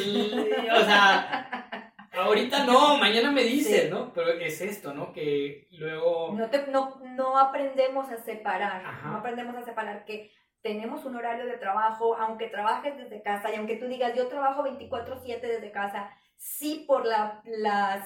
o 0.70 0.84
sea, 0.84 1.92
ahorita 2.12 2.64
no, 2.64 2.96
mañana 2.98 3.30
me 3.30 3.42
dices, 3.42 3.90
¿no? 3.90 4.12
Pero 4.12 4.30
es 4.32 4.60
esto, 4.60 4.94
¿no? 4.94 5.12
Que 5.12 5.68
luego... 5.72 6.32
No, 6.34 6.48
te, 6.50 6.66
no, 6.68 7.00
no 7.02 7.38
aprendemos 7.38 8.08
a 8.10 8.16
separar, 8.18 9.04
no 9.04 9.16
aprendemos 9.16 9.56
a 9.56 9.64
separar 9.64 10.04
que 10.04 10.30
tenemos 10.62 11.04
un 11.04 11.16
horario 11.16 11.46
de 11.46 11.58
trabajo, 11.58 12.16
aunque 12.16 12.48
trabajes 12.48 12.96
desde 12.96 13.22
casa 13.22 13.52
y 13.52 13.56
aunque 13.56 13.76
tú 13.76 13.86
digas, 13.86 14.14
yo 14.14 14.28
trabajo 14.28 14.62
24/7 14.62 15.40
desde 15.40 15.72
casa, 15.72 16.10
sí 16.36 16.84
por 16.86 17.04
la, 17.04 17.42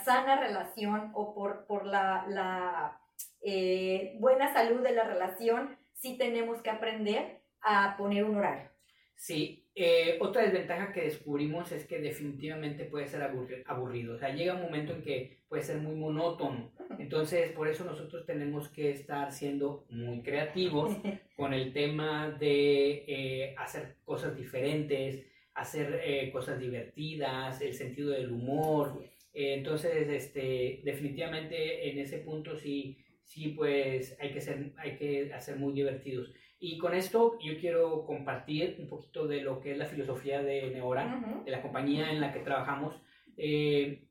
sana 0.05 0.37
relación 0.37 1.11
o 1.15 1.35
por, 1.35 1.67
por 1.67 1.87
la, 1.87 2.99
eh, 3.43 4.17
buena 4.19 4.53
salud 4.53 4.83
de 4.83 4.93
la 4.93 5.05
relación, 5.05 5.79
sí 5.93 6.19
tenemos 6.19 6.63
que 6.63 6.71
aprender 6.71 7.43
a 7.61 7.97
poner 7.97 8.25
un 8.25 8.37
horario. 8.37 8.71
Sí, 9.17 9.67
eh, 9.75 10.19
otra 10.21 10.43
desventaja 10.43 10.93
que 10.93 11.03
descubrimos 11.03 11.73
es 11.73 11.87
que 11.87 11.99
definitivamente 11.99 12.85
puede 12.85 13.07
ser 13.09 13.23
aburrido. 13.67 14.15
O 14.15 14.19
sea, 14.19 14.35
llega 14.35 14.55
un 14.55 14.63
momento 14.63 14.93
en 14.93 15.03
que 15.03 15.39
puede 15.49 15.63
ser 15.63 15.79
muy 15.79 15.95
monótono. 15.95 16.71
Entonces, 16.99 17.53
por 17.53 17.67
eso 17.67 17.85
nosotros 17.85 18.27
tenemos 18.27 18.69
que 18.69 18.91
estar 18.91 19.33
siendo 19.33 19.87
muy 19.91 20.23
creativos 20.23 20.95
con 21.37 21.55
el 21.55 21.73
tema 21.73 22.31
de 22.31 23.05
eh, 23.09 23.55
hacer 23.59 23.97
cosas 24.05 24.37
diferentes, 24.37 25.25
hacer 25.55 26.01
eh, 26.05 26.31
cosas 26.31 26.61
divertidas, 26.61 27.61
el 27.63 27.73
sentido 27.73 28.11
del 28.11 28.31
humor. 28.31 29.03
entonces, 29.33 30.09
este, 30.09 30.83
definitivamente 30.85 31.91
en 31.91 31.99
ese 31.99 32.19
punto 32.19 32.57
sí, 32.57 32.99
sí, 33.25 33.49
pues 33.49 34.17
hay 34.21 34.31
que 34.33 34.41
ser, 34.41 34.73
hay 34.77 34.97
que 34.97 35.33
hacer 35.33 35.57
muy 35.57 35.73
divertidos. 35.73 36.33
Y 36.59 36.79
con 36.79 36.95
esto 36.95 37.39
yo 37.41 37.59
quiero 37.59 38.05
compartir 38.07 38.77
un 38.79 38.89
poquito 38.89 39.27
de 39.27 39.43
lo 39.43 39.61
que 39.61 39.73
es 39.73 39.79
la 39.79 39.87
filosofía 39.87 40.43
de 40.43 40.71
Neora, 40.71 41.43
de 41.45 41.51
la 41.51 41.61
compañía 41.61 42.11
en 42.11 42.21
la 42.21 42.33
que 42.33 42.41
trabajamos. 42.41 42.97
Eh, 43.37 44.09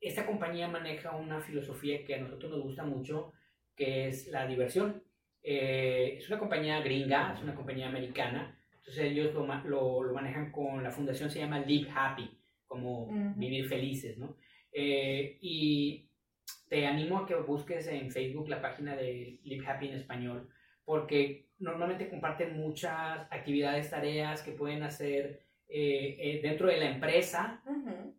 esta 0.00 0.26
compañía 0.26 0.68
maneja 0.68 1.16
una 1.16 1.40
filosofía 1.40 2.04
que 2.04 2.14
a 2.14 2.20
nosotros 2.20 2.52
nos 2.52 2.62
gusta 2.62 2.84
mucho, 2.84 3.32
que 3.74 4.08
es 4.08 4.28
la 4.28 4.46
diversión. 4.46 5.02
Eh, 5.42 6.16
es 6.18 6.28
una 6.28 6.38
compañía 6.38 6.80
gringa, 6.80 7.32
es 7.34 7.42
una 7.42 7.54
compañía 7.54 7.88
americana, 7.88 8.58
entonces 8.88 9.12
ellos 9.12 9.34
lo, 9.34 10.02
lo, 10.02 10.12
manejan 10.12 10.50
con, 10.50 10.82
la 10.82 10.90
fundación 10.90 11.30
se 11.30 11.40
llama 11.40 11.60
Live 11.60 11.90
Happy, 11.94 12.38
como 12.66 13.08
vivir 13.36 13.66
felices, 13.66 14.18
¿no? 14.18 14.36
Eh, 14.72 15.38
y 15.40 16.08
te 16.68 16.86
animo 16.86 17.18
a 17.18 17.26
que 17.26 17.34
busques 17.34 17.86
en 17.88 18.10
Facebook 18.10 18.48
la 18.48 18.60
página 18.60 18.94
de 18.94 19.40
Live 19.44 19.66
Happy 19.66 19.88
en 19.88 19.94
español, 19.94 20.48
porque 20.88 21.50
normalmente 21.58 22.08
comparten 22.08 22.56
muchas 22.56 23.30
actividades, 23.30 23.90
tareas 23.90 24.40
que 24.40 24.52
pueden 24.52 24.82
hacer 24.82 25.42
eh, 25.68 26.16
eh, 26.18 26.40
dentro 26.42 26.66
de 26.66 26.78
la 26.78 26.90
empresa 26.90 27.62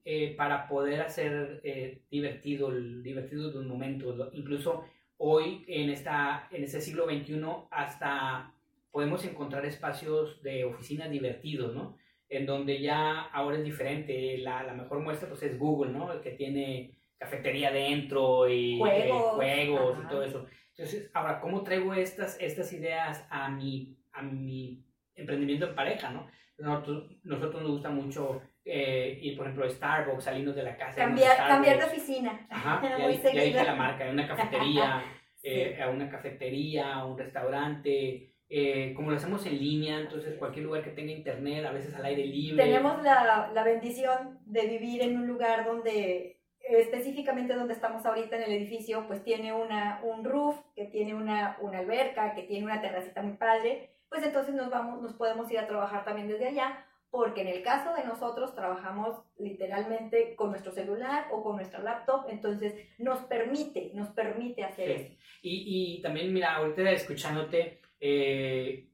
eh, 0.05 0.35
para 0.35 0.67
poder 0.67 1.01
hacer 1.01 1.63
divertido, 2.11 2.69
divertido 2.71 3.49
de 3.49 3.57
un 3.57 3.67
momento. 3.67 4.29
Incluso 4.33 4.85
hoy, 5.17 5.65
en, 5.67 5.89
esta, 5.89 6.47
en 6.51 6.63
este 6.63 6.79
siglo 6.79 7.05
XXI, 7.05 7.41
hasta 7.71 8.53
podemos 8.91 9.25
encontrar 9.25 9.65
espacios 9.65 10.39
de 10.43 10.63
oficinas 10.63 11.09
divertidos, 11.09 11.73
¿no? 11.73 11.97
En 12.29 12.45
donde 12.45 12.79
ya 12.81 13.21
ahora 13.21 13.57
es 13.57 13.63
diferente. 13.63 14.38
La, 14.38 14.61
la 14.61 14.75
mejor 14.75 14.99
muestra 14.99 15.27
pues 15.27 15.41
es 15.41 15.57
Google, 15.57 15.91
¿no? 15.91 16.13
El 16.13 16.21
que 16.21 16.33
tiene 16.33 16.99
cafetería 17.19 17.71
dentro 17.71 18.49
y 18.49 18.77
juegos, 18.79 19.35
juegos 19.35 19.97
y 20.03 20.07
todo 20.07 20.23
eso. 20.23 20.47
Entonces, 20.71 21.11
ahora, 21.13 21.41
¿cómo 21.41 21.61
traigo 21.61 21.93
estas, 21.93 22.39
estas 22.39 22.71
ideas 22.71 23.27
a 23.29 23.49
mi, 23.49 23.97
a 24.13 24.21
mi 24.21 24.85
emprendimiento 25.13 25.67
en 25.67 25.75
pareja, 25.75 26.09
no? 26.09 26.27
Nosotros, 26.57 27.11
nosotros 27.23 27.61
nos 27.61 27.71
gusta 27.71 27.89
mucho 27.89 28.41
eh, 28.63 29.19
ir, 29.21 29.35
por 29.35 29.45
ejemplo, 29.45 29.65
a 29.65 29.69
Starbucks, 29.69 30.23
salirnos 30.23 30.55
de 30.55 30.63
la 30.63 30.77
casa. 30.77 30.95
Cambiar, 30.95 31.38
cambiar 31.38 31.79
de 31.79 31.85
oficina. 31.85 32.47
Ajá, 32.49 32.81
ya, 32.81 32.97
ya, 33.33 33.43
dije 33.43 33.63
la 33.63 33.75
marca, 33.75 34.07
a 34.07 34.11
una 34.11 34.27
cafetería, 34.27 35.03
eh, 35.43 35.81
a 35.81 35.89
una 35.89 36.09
cafetería, 36.09 36.93
a 36.93 37.05
un 37.05 37.17
restaurante, 37.17 38.33
eh, 38.47 38.93
como 38.95 39.11
lo 39.11 39.17
hacemos 39.17 39.45
en 39.45 39.59
línea, 39.59 39.99
entonces 39.99 40.38
cualquier 40.38 40.65
lugar 40.65 40.83
que 40.83 40.91
tenga 40.91 41.11
internet, 41.11 41.65
a 41.65 41.71
veces 41.71 41.93
al 41.93 42.05
aire 42.05 42.25
libre. 42.25 42.63
Tenemos 42.63 43.03
la, 43.03 43.51
la 43.53 43.63
bendición 43.63 44.39
de 44.45 44.67
vivir 44.67 45.01
en 45.01 45.17
un 45.17 45.27
lugar 45.27 45.65
donde 45.65 46.38
específicamente 46.77 47.55
donde 47.55 47.73
estamos 47.73 48.05
ahorita 48.05 48.35
en 48.35 48.43
el 48.43 48.51
edificio, 48.53 49.07
pues 49.07 49.23
tiene 49.23 49.53
una, 49.53 50.01
un 50.03 50.23
roof, 50.23 50.55
que 50.75 50.85
tiene 50.85 51.15
una, 51.15 51.57
una 51.61 51.79
alberca, 51.79 52.35
que 52.35 52.43
tiene 52.43 52.65
una 52.65 52.81
terracita 52.81 53.21
muy 53.21 53.38
padre, 53.38 53.89
pues 54.09 54.23
entonces 54.23 54.53
nos, 54.53 54.69
vamos, 54.69 55.01
nos 55.01 55.13
podemos 55.13 55.51
ir 55.51 55.59
a 55.59 55.67
trabajar 55.67 56.05
también 56.05 56.27
desde 56.27 56.47
allá, 56.47 56.85
porque 57.11 57.41
en 57.41 57.47
el 57.47 57.63
caso 57.63 57.93
de 57.95 58.03
nosotros 58.03 58.53
trabajamos 58.53 59.23
literalmente 59.38 60.35
con 60.35 60.51
nuestro 60.51 60.71
celular 60.71 61.27
o 61.31 61.43
con 61.43 61.55
nuestra 61.55 61.79
laptop, 61.79 62.27
entonces 62.29 62.75
nos 62.99 63.19
permite, 63.21 63.91
nos 63.95 64.09
permite 64.09 64.63
hacer 64.63 64.91
eso. 64.91 65.15
Y, 65.41 65.97
y, 65.97 66.01
también, 66.01 66.31
mira, 66.31 66.55
ahorita 66.55 66.91
escuchándote, 66.91 67.81
eh, 67.99 68.89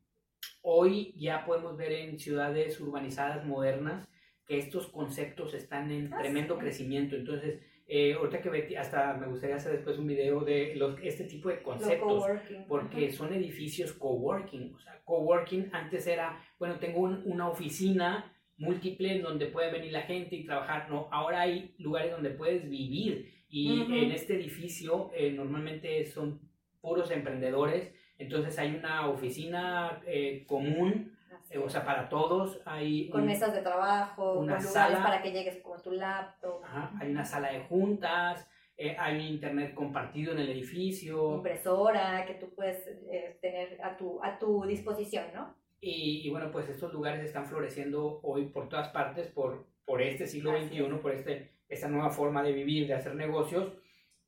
hoy 0.61 1.13
ya 1.17 1.45
podemos 1.45 1.75
ver 1.75 1.91
en 1.91 2.19
ciudades 2.19 2.79
urbanizadas 2.79 3.45
modernas 3.45 4.07
que 4.45 4.57
estos 4.57 4.87
conceptos 4.87 5.53
están 5.53 5.91
en 5.91 6.13
ah, 6.13 6.17
tremendo 6.19 6.57
crecimiento. 6.57 7.15
Entonces, 7.15 7.61
eh, 7.87 8.13
ahorita 8.13 8.41
que 8.41 8.49
Betty, 8.49 8.75
hasta 8.75 9.13
me 9.13 9.27
gustaría 9.27 9.55
hacer 9.55 9.73
después 9.73 9.97
un 9.97 10.07
video 10.07 10.41
de 10.41 10.75
los, 10.75 10.97
este 11.01 11.25
tipo 11.25 11.49
de 11.49 11.61
conceptos, 11.61 12.25
porque 12.67 13.11
son 13.11 13.33
edificios 13.33 13.93
coworking. 13.93 14.73
O 14.73 14.79
sea, 14.79 15.01
coworking 15.03 15.69
antes 15.71 16.07
era, 16.07 16.43
bueno, 16.57 16.79
tengo 16.79 17.01
una 17.01 17.47
oficina 17.47 18.31
múltiple 18.57 19.15
en 19.15 19.21
donde 19.21 19.47
puede 19.47 19.71
venir 19.71 19.91
la 19.91 20.03
gente 20.03 20.35
y 20.35 20.45
trabajar. 20.45 20.89
No, 20.89 21.09
ahora 21.11 21.41
hay 21.41 21.75
lugares 21.77 22.11
donde 22.11 22.31
puedes 22.31 22.67
vivir 22.69 23.33
y 23.49 23.81
en 23.81 24.11
este 24.11 24.35
edificio 24.35 25.11
eh, 25.15 25.31
normalmente 25.31 26.05
son 26.05 26.41
puros 26.81 27.11
emprendedores. 27.11 27.93
Entonces 28.17 28.57
hay 28.57 28.75
una 28.75 29.09
oficina 29.09 30.01
eh, 30.07 30.45
común, 30.47 31.14
Así 31.45 31.53
eh, 31.55 31.57
o 31.59 31.69
sea, 31.69 31.85
para 31.85 32.09
todos. 32.09 32.59
Hay 32.65 33.09
con 33.09 33.21
un- 33.21 33.27
mesas 33.27 33.53
de 33.53 33.61
trabajo, 33.61 34.33
una 34.33 34.55
con 34.57 34.65
lugares 34.65 34.71
sala. 34.93 35.03
para 35.03 35.21
que 35.21 35.31
llegues 35.31 35.61
con 35.61 35.81
tu 35.81 35.91
laptop, 35.91 36.63
ajá, 36.63 36.91
hay 36.99 37.11
una 37.11 37.23
sala 37.25 37.51
de 37.51 37.61
juntas, 37.61 38.47
eh, 38.77 38.95
hay 38.99 39.15
un 39.15 39.21
internet 39.21 39.73
compartido 39.73 40.33
en 40.33 40.39
el 40.39 40.49
edificio. 40.49 41.35
impresora 41.35 42.25
que 42.25 42.33
tú 42.35 42.49
puedes 42.55 42.85
eh, 43.09 43.37
tener 43.41 43.79
a 43.83 43.95
tu, 43.95 44.21
a 44.23 44.37
tu 44.37 44.65
disposición, 44.65 45.25
¿no? 45.33 45.55
Y, 45.81 46.27
y 46.27 46.29
bueno, 46.31 46.49
pues 46.51 46.67
estos 46.67 46.91
lugares 46.93 47.23
están 47.23 47.45
floreciendo 47.45 48.19
hoy 48.23 48.45
por 48.47 48.67
todas 48.69 48.89
partes 48.89 49.27
por, 49.27 49.65
por 49.85 50.01
este 50.01 50.25
siglo 50.25 50.51
Así 50.51 50.65
XXI, 50.67 50.79
es. 50.95 50.99
por 50.99 51.11
este, 51.13 51.51
esta 51.69 51.87
nueva 51.87 52.09
forma 52.09 52.41
de 52.43 52.53
vivir, 52.53 52.87
de 52.87 52.95
hacer 52.95 53.13
negocios. 53.15 53.71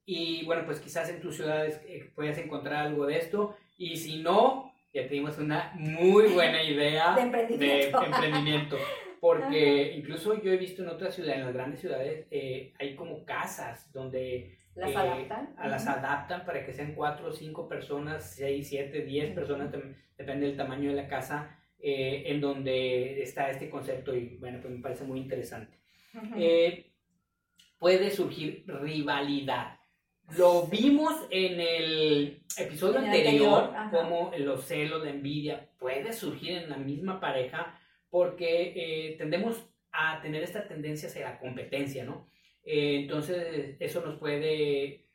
Y 0.05 0.45
bueno, 0.45 0.63
pues 0.65 0.79
quizás 0.79 1.09
en 1.09 1.19
tus 1.19 1.35
ciudades 1.35 1.81
eh, 1.87 2.11
puedas 2.15 2.37
encontrar 2.37 2.85
algo 2.85 3.05
de 3.05 3.17
esto. 3.17 3.55
Y 3.77 3.97
si 3.97 4.21
no, 4.21 4.66
ya 4.93 5.07
tenemos 5.07 5.37
una 5.37 5.73
muy 5.75 6.27
buena 6.27 6.63
idea 6.63 7.15
De 7.15 7.21
emprendimiento. 7.21 7.99
de 7.99 8.05
emprendimiento. 8.05 8.77
Porque 9.19 9.93
incluso 9.97 10.41
yo 10.41 10.51
he 10.51 10.57
visto 10.57 10.83
en 10.83 10.89
otras 10.89 11.15
ciudades, 11.15 11.39
en 11.39 11.45
las 11.45 11.53
grandes 11.53 11.79
ciudades, 11.81 12.27
eh, 12.29 12.73
hay 12.79 12.95
como 12.95 13.25
casas 13.25 13.91
donde 13.91 14.57
Las 14.75 14.91
eh, 14.91 14.95
adaptan. 14.95 15.55
a 15.57 15.67
las 15.67 15.87
adaptan 15.87 16.45
para 16.45 16.63
que 16.65 16.71
sean 16.71 16.93
cuatro 16.93 17.27
o 17.27 17.31
cinco 17.31 17.67
personas, 17.67 18.35
seis, 18.35 18.69
siete, 18.69 19.01
diez 19.01 19.33
personas, 19.33 19.71
depende 20.17 20.45
del 20.47 20.55
tamaño 20.55 20.89
de 20.91 20.95
la 20.95 21.07
casa, 21.07 21.59
eh, 21.79 22.23
en 22.27 22.41
donde 22.41 23.21
está 23.21 23.49
este 23.49 23.69
concepto 23.69 24.15
y 24.15 24.37
bueno, 24.37 24.59
pues 24.61 24.73
me 24.73 24.81
parece 24.81 25.03
muy 25.03 25.19
interesante. 25.19 25.77
Puede 27.79 28.09
surgir 28.09 28.63
rivalidad. 28.67 29.76
Lo 30.35 30.63
vimos 30.67 31.25
en 31.29 31.59
el 31.61 32.41
episodio 32.57 32.97
En 32.99 33.05
el 33.05 33.09
anterior, 33.11 33.73
anterior, 33.75 34.03
como 34.03 34.31
los 34.37 34.65
celos, 34.65 35.03
la 35.03 35.11
envidia 35.11 35.69
puede 35.79 36.11
surgir 36.11 36.51
en 36.51 36.69
la 36.69 36.77
misma 36.77 37.19
pareja 37.19 37.79
porque 38.09 38.73
eh, 38.75 39.15
tendemos 39.17 39.69
a 39.91 40.21
tener 40.21 40.43
esta 40.43 40.67
tendencia 40.67 41.07
hacia 41.07 41.29
la 41.29 41.39
competencia, 41.39 42.03
¿no? 42.03 42.29
Eh, 42.63 42.99
entonces, 43.01 43.77
eso 43.79 44.01
nos 44.01 44.19
puede 44.19 45.05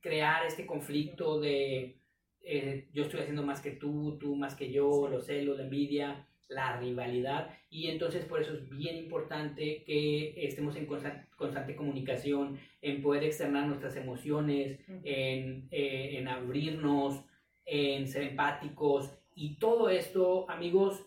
crear 0.00 0.44
este 0.46 0.66
conflicto 0.66 1.40
de 1.40 2.00
eh, 2.42 2.88
yo 2.92 3.04
estoy 3.04 3.20
haciendo 3.20 3.42
más 3.42 3.60
que 3.60 3.72
tú, 3.72 4.16
tú 4.18 4.34
más 4.34 4.54
que 4.54 4.72
yo, 4.72 5.06
Sí. 5.06 5.12
los 5.12 5.26
celos, 5.26 5.58
la 5.58 5.64
envidia, 5.64 6.27
la 6.48 6.78
rivalidad. 6.78 7.50
Y 7.70 7.88
entonces, 7.88 8.24
por 8.24 8.40
eso 8.40 8.54
es 8.54 8.68
bien 8.70 8.96
importante 8.96 9.84
que 9.84 10.34
estemos 10.46 10.76
en 10.76 10.86
constan- 10.88 11.26
constante 11.36 11.76
comunicación, 11.76 12.58
en 12.82 13.02
poder 13.02 13.24
externar 13.24 13.66
nuestras 13.66 13.96
emociones, 13.96 14.80
en, 15.04 15.68
eh, 15.70 16.16
en 16.18 16.28
abrirnos, 16.28 17.24
en 17.64 18.08
ser 18.08 18.22
empáticos. 18.22 19.12
Y 19.34 19.56
todo 19.58 19.88
esto, 19.90 20.48
amigos, 20.50 21.04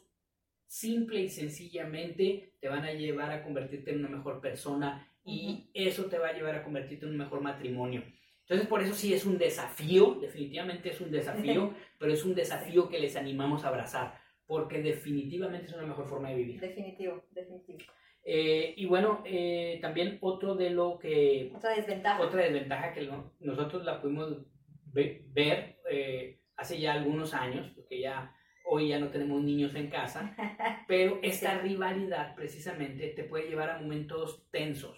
simple 0.68 1.22
y 1.22 1.30
sencillamente 1.30 2.54
te 2.62 2.70
van 2.70 2.86
a 2.86 2.94
llevar 2.94 3.32
a 3.32 3.44
convertirte 3.44 3.92
en 3.92 4.00
una 4.06 4.10
mejor 4.16 4.40
persona 4.40 5.08
y 5.26 5.70
eso 5.74 6.06
te 6.06 6.18
va 6.18 6.30
a 6.30 6.34
llevar 6.34 6.56
a 6.56 6.64
convertirte 6.64 7.06
en 7.06 7.12
un 7.12 7.18
mejor 7.18 7.42
matrimonio. 7.42 8.04
Entonces, 8.42 8.68
por 8.68 8.82
eso 8.82 8.94
sí 8.94 9.14
es 9.14 9.26
un 9.26 9.38
desafío, 9.38 10.18
definitivamente 10.20 10.90
es 10.90 11.02
un 11.02 11.12
desafío, 11.12 11.74
pero 12.00 12.14
es 12.14 12.24
un 12.26 12.36
desafío 12.36 12.90
que 12.90 13.00
les 13.00 13.16
animamos 13.16 13.64
a 13.64 13.70
abrazar, 13.70 14.21
porque 14.52 14.82
definitivamente 14.82 15.68
es 15.68 15.74
una 15.76 15.86
mejor 15.88 16.10
forma 16.10 16.28
de 16.28 16.36
vivir. 16.36 16.60
Definitivo, 16.60 17.24
definitivo. 17.32 17.80
Eh, 18.26 18.74
y 18.76 18.86
bueno, 18.86 19.22
eh, 19.24 19.80
también 19.82 20.18
otro 20.20 20.56
de 20.56 20.72
lo 20.72 21.00
que 21.00 21.54
Otra 21.56 21.70
desventaja. 21.74 22.20
otra 22.22 22.42
desventaja 22.42 22.92
que 22.94 23.06
no- 23.08 23.32
nosotros 23.40 23.86
la 23.86 24.02
pudimos 24.02 24.36
ve- 24.88 25.24
ver 25.30 25.80
eh, 25.90 26.42
hace 26.58 26.82
ya 26.82 26.92
algunos 26.96 27.34
años, 27.34 27.72
porque 27.78 28.02
ya 28.02 28.36
hoy 28.66 28.90
ya 28.90 29.00
no 29.00 29.08
tenemos 29.08 29.42
niños 29.42 29.74
en 29.74 29.90
casa, 29.90 30.36
pero 30.88 31.20
esta 31.24 31.62
Sí. 31.62 31.70
rivalidad 31.70 32.36
precisamente 32.36 33.08
te 33.16 33.24
puede 33.24 33.48
llevar 33.48 33.70
a 33.70 33.80
momentos 33.80 34.50
tensos, 34.52 34.98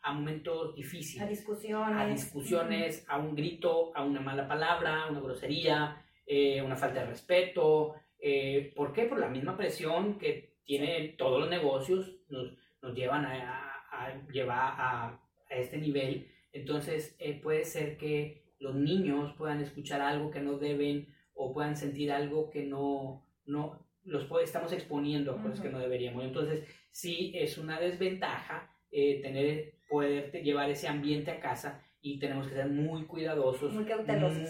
a 0.00 0.14
momentos 0.14 0.74
difíciles, 0.74 1.22
a 1.22 1.28
discusiones. 1.28 1.98
a 1.98 2.06
discusiones, 2.06 3.04
a 3.08 3.18
un 3.18 3.34
grito, 3.36 3.94
a 3.94 4.02
una 4.02 4.20
mala 4.22 4.48
palabra, 4.48 5.02
a 5.04 5.10
una 5.10 5.20
grosería, 5.20 6.02
eh, 6.26 6.60
a 6.60 6.64
una 6.64 6.76
falta 6.76 7.00
de 7.00 7.06
respeto. 7.06 7.94
Eh, 8.20 8.72
¿Por 8.74 8.92
qué? 8.92 9.04
Por 9.04 9.18
la 9.18 9.28
misma 9.28 9.56
presión 9.56 10.18
que 10.18 10.56
tienen 10.64 11.16
todos 11.16 11.40
los 11.40 11.50
negocios, 11.50 12.12
nos, 12.28 12.52
nos 12.82 12.94
llevan 12.94 13.24
a, 13.24 13.70
a- 13.90 14.06
a 14.06 14.26
llevar 14.30 14.58
a, 14.58 15.08
a 15.50 15.54
este 15.56 15.78
nivel. 15.78 16.28
Entonces 16.52 17.14
eh, 17.18 17.40
puede 17.40 17.64
ser 17.64 17.96
que 17.98 18.42
los 18.58 18.74
niños 18.74 19.34
puedan 19.36 19.60
escuchar 19.60 20.00
algo 20.00 20.30
que 20.30 20.40
no 20.40 20.58
deben 20.58 21.14
o 21.34 21.52
puedan 21.52 21.76
sentir 21.76 22.10
algo 22.10 22.50
que 22.50 22.62
no, 22.64 23.24
no 23.44 23.86
los 24.04 24.24
puede- 24.24 24.44
estamos 24.44 24.72
exponiendo 24.72 25.32
a 25.32 25.42
cosas 25.42 25.60
que 25.60 25.68
Ujú. 25.68 25.76
no 25.76 25.82
deberíamos. 25.82 26.24
Entonces 26.24 26.64
sí 26.90 27.32
es 27.34 27.58
una 27.58 27.78
desventaja 27.78 28.70
eh, 28.90 29.20
tener, 29.22 29.74
poder 29.88 30.32
llevar 30.42 30.70
ese 30.70 30.88
ambiente 30.88 31.30
a 31.30 31.40
casa 31.40 31.82
y 32.00 32.18
tenemos 32.18 32.46
que 32.48 32.54
ser 32.54 32.68
muy 32.68 33.04
cuidadosos, 33.04 33.72
Muy 33.72 33.84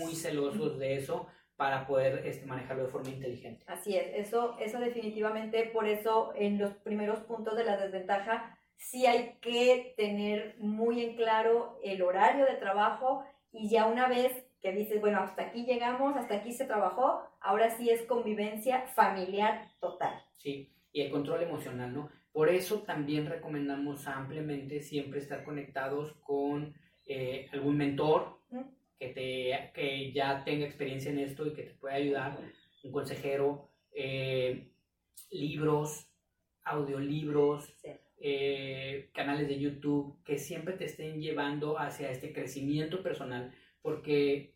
muy 0.01 0.15
celosos 0.15 0.79
de 0.79 0.97
eso 0.97 1.27
para 1.57 1.87
poder 1.87 2.27
este, 2.27 2.47
manejarlo 2.47 2.85
de 2.85 2.91
forma 2.91 3.11
inteligente. 3.11 3.65
Así 3.67 3.97
es, 3.97 4.27
eso, 4.27 4.57
eso 4.59 4.79
definitivamente, 4.79 5.71
por 5.73 5.87
eso 5.87 6.33
en 6.35 6.59
los 6.59 6.75
primeros 6.75 7.21
puntos 7.21 7.57
de 7.57 7.65
la 7.65 7.77
desventaja 7.77 8.59
sí 8.77 9.07
hay 9.07 9.39
que 9.41 9.95
tener 9.97 10.57
muy 10.59 11.03
en 11.03 11.17
claro 11.17 11.79
el 11.83 12.03
horario 12.03 12.45
de 12.45 12.55
trabajo 12.55 13.25
y 13.53 13.71
ya 13.71 13.87
una 13.87 14.09
vez 14.09 14.33
que 14.61 14.73
dices, 14.73 15.01
bueno, 15.01 15.21
hasta 15.21 15.43
aquí 15.43 15.65
llegamos, 15.65 16.17
hasta 16.17 16.37
aquí 16.37 16.53
se 16.53 16.67
trabajó, 16.67 17.23
ahora 17.41 17.71
sí 17.71 17.89
es 17.91 18.03
convivencia 18.03 18.83
familiar 18.89 19.71
total. 19.81 20.23
¿sí? 20.37 20.73
Y 20.93 21.03
el 21.03 21.11
control 21.11 21.43
emocional, 21.43 21.95
¿no? 21.95 22.11
Por 22.33 22.51
eso 22.51 22.83
también 22.83 23.27
recomendamos 23.27 24.07
ampliamente 24.07 24.83
siempre 24.83 25.21
estar 25.21 25.43
conectados 25.45 26.13
con 26.23 26.75
eh, 27.07 27.49
algún 27.53 27.79
mentor. 27.79 28.41
Que, 28.99 29.09
te, 29.09 29.71
que 29.75 30.13
ya 30.13 30.45
tenga 30.45 30.67
experiencia 30.67 31.11
en 31.11 31.19
esto 31.19 31.47
y 31.47 31.53
que 31.53 31.63
te 31.63 31.75
pueda 31.75 31.95
ayudar, 31.97 32.39
un 32.83 32.93
consejero, 32.93 33.71
eh, 33.93 34.71
libros, 35.31 36.11
audiolibros, 36.63 37.75
Sí. 37.83 37.91
eh, 38.19 39.11
canales 39.13 39.49
de 39.49 39.59
YouTube 39.59 40.23
que 40.25 40.39
siempre 40.39 40.75
te 40.75 40.85
estén 40.87 41.21
llevando 41.21 41.79
hacia 41.79 42.11
este 42.11 42.33
crecimiento 42.33 43.03
personal, 43.03 43.55
porque 43.83 44.55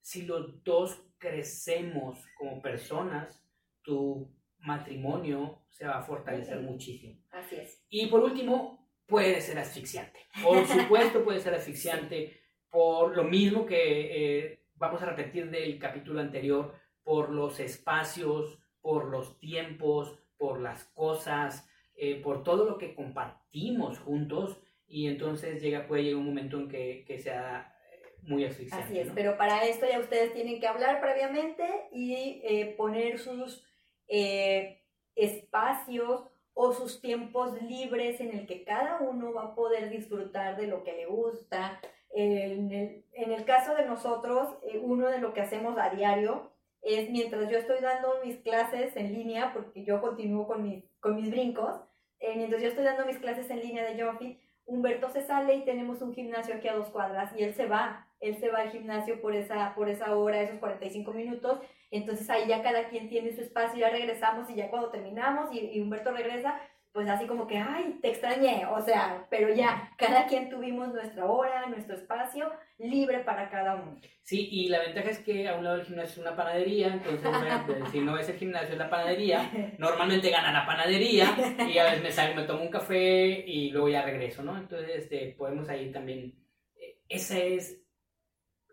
si 0.00 0.22
los 0.22 0.64
dos 0.64 1.04
crecemos 1.18 2.26
como 2.38 2.60
personas, 2.62 3.44
tu 3.82 4.32
matrimonio 4.58 5.62
se 5.70 5.86
va 5.86 5.98
a 5.98 6.02
fortalecer 6.02 6.60
muchísimo. 6.60 7.20
Así 7.30 7.56
es. 7.56 7.84
Y 7.88 8.06
por 8.06 8.20
último, 8.20 8.88
puede 9.06 9.40
ser 9.40 9.58
asfixiante. 9.58 10.20
Por 10.42 10.66
supuesto, 10.66 11.24
puede 11.24 11.40
ser 11.40 11.54
asfixiante 11.54 12.40
por 12.72 13.14
lo 13.14 13.22
mismo 13.22 13.66
que 13.66 14.46
eh, 14.48 14.64
vamos 14.74 15.00
a 15.02 15.06
repetir 15.06 15.48
del 15.50 15.78
capítulo 15.78 16.20
anterior, 16.20 16.74
por 17.04 17.30
los 17.30 17.60
espacios, 17.60 18.58
por 18.80 19.04
los 19.04 19.38
tiempos, 19.38 20.18
por 20.38 20.60
las 20.60 20.84
cosas, 20.86 21.68
eh, 21.94 22.20
por 22.20 22.42
todo 22.42 22.64
lo 22.64 22.78
que 22.78 22.94
compartimos 22.94 24.00
juntos. 24.00 24.58
Y 24.86 25.06
entonces 25.06 25.62
llega, 25.62 25.86
puede 25.86 26.04
llegar 26.04 26.18
un 26.18 26.26
momento 26.26 26.58
en 26.58 26.68
que, 26.68 27.04
que 27.06 27.18
sea 27.18 27.76
eh, 27.92 28.16
muy 28.22 28.44
asfixiante. 28.44 28.86
Así 28.86 28.98
es, 28.98 29.08
¿no? 29.08 29.14
pero 29.14 29.36
para 29.36 29.64
esto 29.66 29.86
ya 29.86 30.00
ustedes 30.00 30.32
tienen 30.32 30.58
que 30.58 30.66
hablar 30.66 31.00
previamente 31.00 31.64
y 31.92 32.40
eh, 32.42 32.74
poner 32.76 33.18
sus 33.18 33.64
eh, 34.08 34.82
espacios 35.14 36.24
o 36.54 36.72
sus 36.72 37.00
tiempos 37.00 37.60
libres 37.62 38.20
en 38.20 38.32
el 38.32 38.46
que 38.46 38.64
cada 38.64 39.00
uno 39.00 39.32
va 39.32 39.44
a 39.44 39.54
poder 39.54 39.90
disfrutar 39.90 40.56
de 40.56 40.66
lo 40.66 40.82
que 40.82 40.92
le 40.92 41.06
gusta. 41.06 41.80
En 42.14 42.70
el, 42.72 43.04
en 43.12 43.32
el 43.32 43.44
caso 43.44 43.74
de 43.74 43.86
nosotros, 43.86 44.48
eh, 44.64 44.78
uno 44.82 45.08
de 45.08 45.18
lo 45.18 45.32
que 45.32 45.40
hacemos 45.40 45.78
a 45.78 45.90
diario 45.90 46.52
es 46.82 47.10
mientras 47.10 47.48
yo 47.48 47.58
estoy 47.58 47.80
dando 47.80 48.20
mis 48.24 48.38
clases 48.38 48.96
en 48.96 49.12
línea, 49.12 49.52
porque 49.52 49.84
yo 49.84 50.00
continúo 50.00 50.46
con 50.46 50.62
mis, 50.62 50.84
con 51.00 51.16
mis 51.16 51.30
brincos, 51.30 51.80
eh, 52.18 52.34
mientras 52.36 52.60
yo 52.60 52.68
estoy 52.68 52.84
dando 52.84 53.06
mis 53.06 53.18
clases 53.18 53.48
en 53.50 53.60
línea 53.60 53.84
de 53.84 54.02
Jumpy, 54.02 54.38
Humberto 54.64 55.08
se 55.10 55.22
sale 55.22 55.54
y 55.54 55.64
tenemos 55.64 56.02
un 56.02 56.14
gimnasio 56.14 56.54
aquí 56.54 56.68
a 56.68 56.74
dos 56.74 56.88
cuadras 56.90 57.32
y 57.36 57.42
él 57.42 57.54
se 57.54 57.66
va, 57.66 58.06
él 58.20 58.36
se 58.36 58.48
va 58.48 58.60
al 58.60 58.70
gimnasio 58.70 59.20
por 59.20 59.34
esa, 59.34 59.74
por 59.74 59.88
esa 59.88 60.16
hora, 60.16 60.40
esos 60.40 60.58
45 60.58 61.12
minutos, 61.12 61.60
entonces 61.90 62.28
ahí 62.30 62.46
ya 62.46 62.62
cada 62.62 62.88
quien 62.88 63.08
tiene 63.08 63.32
su 63.32 63.40
espacio, 63.40 63.80
ya 63.80 63.90
regresamos 63.90 64.48
y 64.50 64.54
ya 64.54 64.70
cuando 64.70 64.90
terminamos 64.90 65.52
y, 65.52 65.60
y 65.60 65.80
Humberto 65.80 66.12
regresa, 66.12 66.60
pues 66.92 67.08
así 67.08 67.26
como 67.26 67.46
que, 67.46 67.56
ay, 67.56 67.98
te 68.02 68.10
extrañé, 68.10 68.66
o 68.66 68.80
sea, 68.82 69.26
pero 69.30 69.54
ya, 69.54 69.90
cada 69.96 70.26
quien 70.26 70.50
tuvimos 70.50 70.92
nuestra 70.92 71.24
hora, 71.24 71.66
nuestro 71.66 71.94
espacio 71.94 72.52
libre 72.78 73.20
para 73.20 73.48
cada 73.48 73.76
uno. 73.76 73.98
Sí, 74.20 74.48
y 74.50 74.68
la 74.68 74.80
ventaja 74.80 75.08
es 75.08 75.20
que 75.20 75.48
a 75.48 75.54
un 75.54 75.64
lado 75.64 75.78
del 75.78 75.86
gimnasio 75.86 76.12
es 76.12 76.18
una 76.18 76.36
panadería, 76.36 76.88
entonces 76.88 77.30
pues, 77.66 77.90
si 77.90 78.00
no 78.00 78.18
es 78.18 78.28
el 78.28 78.36
gimnasio, 78.36 78.72
es 78.72 78.78
la 78.78 78.90
panadería. 78.90 79.50
Normalmente 79.78 80.28
gana 80.28 80.52
la 80.52 80.66
panadería 80.66 81.34
y 81.66 81.78
a 81.78 81.84
veces 81.84 82.02
me 82.02 82.12
salgo, 82.12 82.34
me 82.34 82.46
tomo 82.46 82.62
un 82.62 82.70
café 82.70 83.42
y 83.46 83.70
luego 83.70 83.88
ya 83.88 84.02
regreso, 84.02 84.42
¿no? 84.42 84.58
Entonces 84.58 84.90
este, 84.94 85.34
podemos 85.38 85.70
ahí 85.70 85.90
también, 85.90 86.34
eh, 86.76 86.98
esa 87.08 87.38
es 87.38 87.82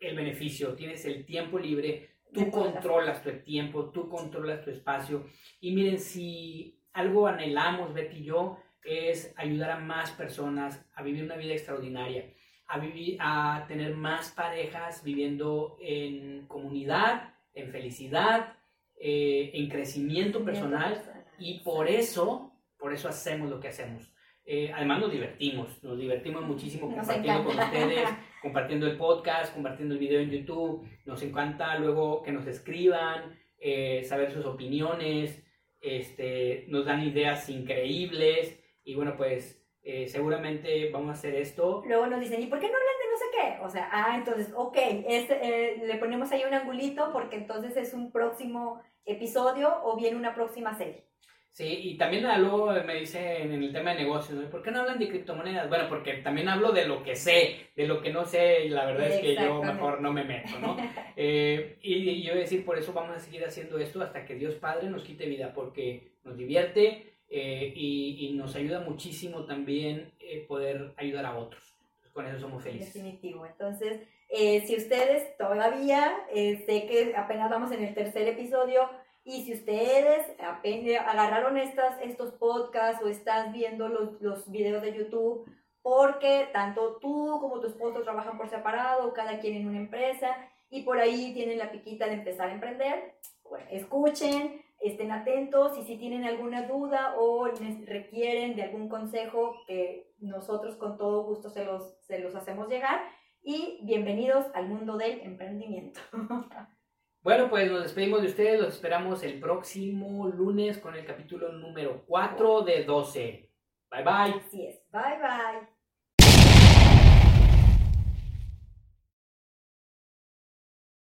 el 0.01 0.15
beneficio, 0.15 0.75
tienes 0.75 1.05
el 1.05 1.25
tiempo 1.25 1.57
libre, 1.57 2.17
tú 2.33 2.51
controlas 2.51 3.23
tu 3.23 3.31
tiempo, 3.43 3.91
tú 3.91 4.09
controlas 4.09 4.61
tu 4.61 4.71
espacio. 4.71 5.25
Y 5.61 5.71
miren, 5.71 5.99
si 5.99 6.78
algo 6.93 7.27
anhelamos, 7.27 7.93
Betty 7.93 8.17
y 8.17 8.23
yo, 8.25 8.57
es 8.83 9.33
ayudar 9.37 9.71
a 9.71 9.79
más 9.79 10.11
personas 10.11 10.85
a 10.95 11.03
vivir 11.03 11.23
una 11.23 11.35
vida 11.35 11.53
extraordinaria, 11.53 12.33
a, 12.67 12.79
vivir, 12.79 13.17
a 13.19 13.65
tener 13.67 13.95
más 13.95 14.31
parejas 14.31 15.03
viviendo 15.03 15.77
en 15.81 16.47
comunidad, 16.47 17.33
en 17.53 17.71
felicidad, 17.71 18.53
eh, 18.99 19.51
en 19.53 19.69
crecimiento 19.69 20.43
personal. 20.43 21.01
Y 21.37 21.59
por 21.59 21.87
eso, 21.87 22.53
por 22.77 22.93
eso 22.93 23.07
hacemos 23.07 23.49
lo 23.49 23.59
que 23.59 23.69
hacemos. 23.69 24.11
Eh, 24.51 24.71
además 24.73 25.01
nos 25.01 25.11
divertimos, 25.11 25.83
nos 25.83 25.99
divertimos 25.99 26.41
muchísimo 26.41 26.87
Nos 26.87 27.05
compartiendo 27.05 27.43
con 27.43 27.53
encanta. 27.53 27.77
ustedes, 27.77 28.09
compartiendo 28.41 28.87
el 28.87 28.97
podcast, 28.97 29.53
compartiendo 29.53 29.93
el 29.93 29.99
video 29.99 30.19
en 30.21 30.31
YouTube. 30.31 30.89
Nos 31.05 31.21
encanta 31.21 31.77
luego 31.77 32.23
que 32.23 32.31
nos 32.31 32.47
escriban, 32.47 33.37
eh, 33.59 34.03
saber 34.05 34.31
sus 34.31 34.45
opiniones, 34.45 35.43
este, 35.81 36.65
nos 36.67 36.85
dan 36.85 37.03
ideas 37.03 37.49
increíbles 37.49 38.59
y 38.83 38.95
bueno, 38.95 39.15
pues 39.17 39.63
eh, 39.81 40.07
seguramente 40.07 40.89
vamos 40.91 41.09
a 41.09 41.13
hacer 41.13 41.35
esto. 41.35 41.83
Luego 41.85 42.07
nos 42.07 42.19
dicen, 42.19 42.41
¿y 42.41 42.47
por 42.47 42.59
qué 42.59 42.67
no 42.67 42.73
hablan 42.73 42.95
de 42.99 43.11
no 43.11 43.17
sé 43.17 43.25
qué? 43.31 43.65
O 43.65 43.69
sea, 43.69 43.89
ah, 43.91 44.15
entonces, 44.15 44.51
ok, 44.55 44.77
este, 45.07 45.39
eh, 45.41 45.81
le 45.85 45.95
ponemos 45.95 46.31
ahí 46.31 46.43
un 46.45 46.53
angulito 46.53 47.11
porque 47.11 47.37
entonces 47.37 47.75
es 47.77 47.93
un 47.93 48.11
próximo 48.11 48.81
episodio 49.05 49.81
o 49.83 49.95
bien 49.95 50.15
una 50.15 50.35
próxima 50.35 50.77
serie. 50.77 51.08
Sí, 51.51 51.65
y 51.83 51.97
también 51.97 52.23
luego 52.41 52.71
me 52.85 52.95
dicen 52.95 53.51
en 53.51 53.63
el 53.63 53.73
tema 53.73 53.91
de 53.91 54.03
negocios, 54.03 54.39
¿no? 54.39 54.49
¿por 54.49 54.61
qué 54.61 54.71
no 54.71 54.79
hablan 54.79 54.97
de 54.97 55.09
criptomonedas? 55.09 55.67
Bueno, 55.67 55.89
porque 55.89 56.13
también 56.15 56.47
hablo 56.47 56.71
de 56.71 56.87
lo 56.87 57.03
que 57.03 57.15
sé, 57.15 57.71
de 57.75 57.87
lo 57.87 58.01
que 58.01 58.13
no 58.13 58.23
sé, 58.23 58.65
y 58.65 58.69
la 58.69 58.85
verdad 58.85 59.07
es 59.07 59.19
que 59.19 59.35
yo 59.35 59.61
mejor 59.61 59.99
no 59.99 60.13
me 60.13 60.23
meto, 60.23 60.57
¿no? 60.59 60.77
Eh, 61.21 61.77
y, 61.81 62.09
y 62.09 62.23
yo 62.23 62.31
voy 62.31 62.39
a 62.39 62.43
decir, 62.43 62.63
por 62.63 62.77
eso 62.77 62.93
vamos 62.93 63.17
a 63.17 63.19
seguir 63.19 63.43
haciendo 63.43 63.77
esto 63.77 64.01
hasta 64.01 64.25
que 64.25 64.35
Dios 64.35 64.55
Padre 64.55 64.89
nos 64.89 65.03
quite 65.03 65.25
vida, 65.25 65.51
porque 65.53 66.13
nos 66.23 66.37
divierte 66.37 67.13
eh, 67.29 67.73
y, 67.75 68.27
y 68.27 68.33
nos 68.35 68.55
ayuda 68.55 68.79
muchísimo 68.79 69.43
también 69.45 70.13
eh, 70.19 70.45
poder 70.47 70.93
ayudar 70.95 71.25
a 71.25 71.37
otros. 71.37 71.75
Con 72.13 72.25
eso 72.25 72.39
somos 72.39 72.63
felices. 72.63 72.93
Definitivo. 72.93 73.45
Entonces, 73.45 73.99
eh, 74.29 74.61
si 74.65 74.75
ustedes 74.75 75.35
todavía, 75.37 76.15
eh, 76.33 76.63
sé 76.65 76.85
que 76.85 77.15
apenas 77.15 77.49
vamos 77.49 77.71
en 77.71 77.83
el 77.83 77.93
tercer 77.93 78.27
episodio, 78.27 78.89
y 79.29 79.43
si 79.43 79.53
ustedes 79.53 80.25
apenas 80.39 81.05
agarraron 81.07 81.55
estas, 81.57 82.01
estos 82.01 82.33
podcasts 82.33 83.03
o 83.03 83.07
estás 83.07 83.53
viendo 83.53 83.87
los, 83.87 84.19
los 84.21 84.49
videos 84.49 84.81
de 84.81 84.97
YouTube, 84.97 85.45
porque 85.83 86.49
tanto 86.51 86.97
tú 86.97 87.37
como 87.39 87.59
tu 87.59 87.67
esposo 87.67 88.01
trabajan 88.01 88.39
por 88.39 88.49
separado, 88.49 89.13
cada 89.13 89.39
quien 89.39 89.55
en 89.55 89.67
una 89.67 89.77
empresa, 89.77 90.35
y 90.71 90.81
por 90.81 90.97
ahí 90.97 91.31
tienen 91.35 91.59
la 91.59 91.71
piquita 91.71 92.07
de 92.07 92.13
empezar 92.13 92.49
a 92.49 92.53
emprender, 92.53 93.19
bueno, 93.47 93.67
escuchen, 93.69 94.63
estén 94.79 95.11
atentos 95.11 95.77
y 95.77 95.83
si 95.83 95.97
tienen 95.97 96.25
alguna 96.25 96.67
duda 96.67 97.13
o 97.19 97.51
requieren 97.85 98.55
de 98.55 98.63
algún 98.63 98.89
consejo 98.89 99.53
que 99.67 100.11
nosotros 100.19 100.75
con 100.75 100.97
todo 100.97 101.23
gusto 101.23 101.51
se 101.51 101.65
los, 101.65 101.95
se 102.01 102.17
los 102.17 102.33
hacemos 102.33 102.67
llegar 102.67 102.99
y 103.43 103.79
bienvenidos 103.83 104.47
al 104.55 104.69
mundo 104.69 104.97
del 104.97 105.21
emprendimiento. 105.21 105.99
Bueno, 107.21 107.49
pues 107.49 107.69
nos 107.69 107.83
despedimos 107.83 108.21
de 108.21 108.27
ustedes, 108.29 108.61
los 108.61 108.73
esperamos 108.75 109.23
el 109.23 109.39
próximo 109.39 110.27
lunes 110.27 110.77
con 110.77 110.95
el 110.95 111.05
capítulo 111.05 111.51
número 111.51 112.03
4 112.05 112.61
de 112.61 112.83
12. 112.85 113.49
Bye 113.91 114.03
bye. 114.03 114.39
Así 114.39 114.65
es, 114.65 114.81
bye 114.91 115.17
bye. 115.19 115.78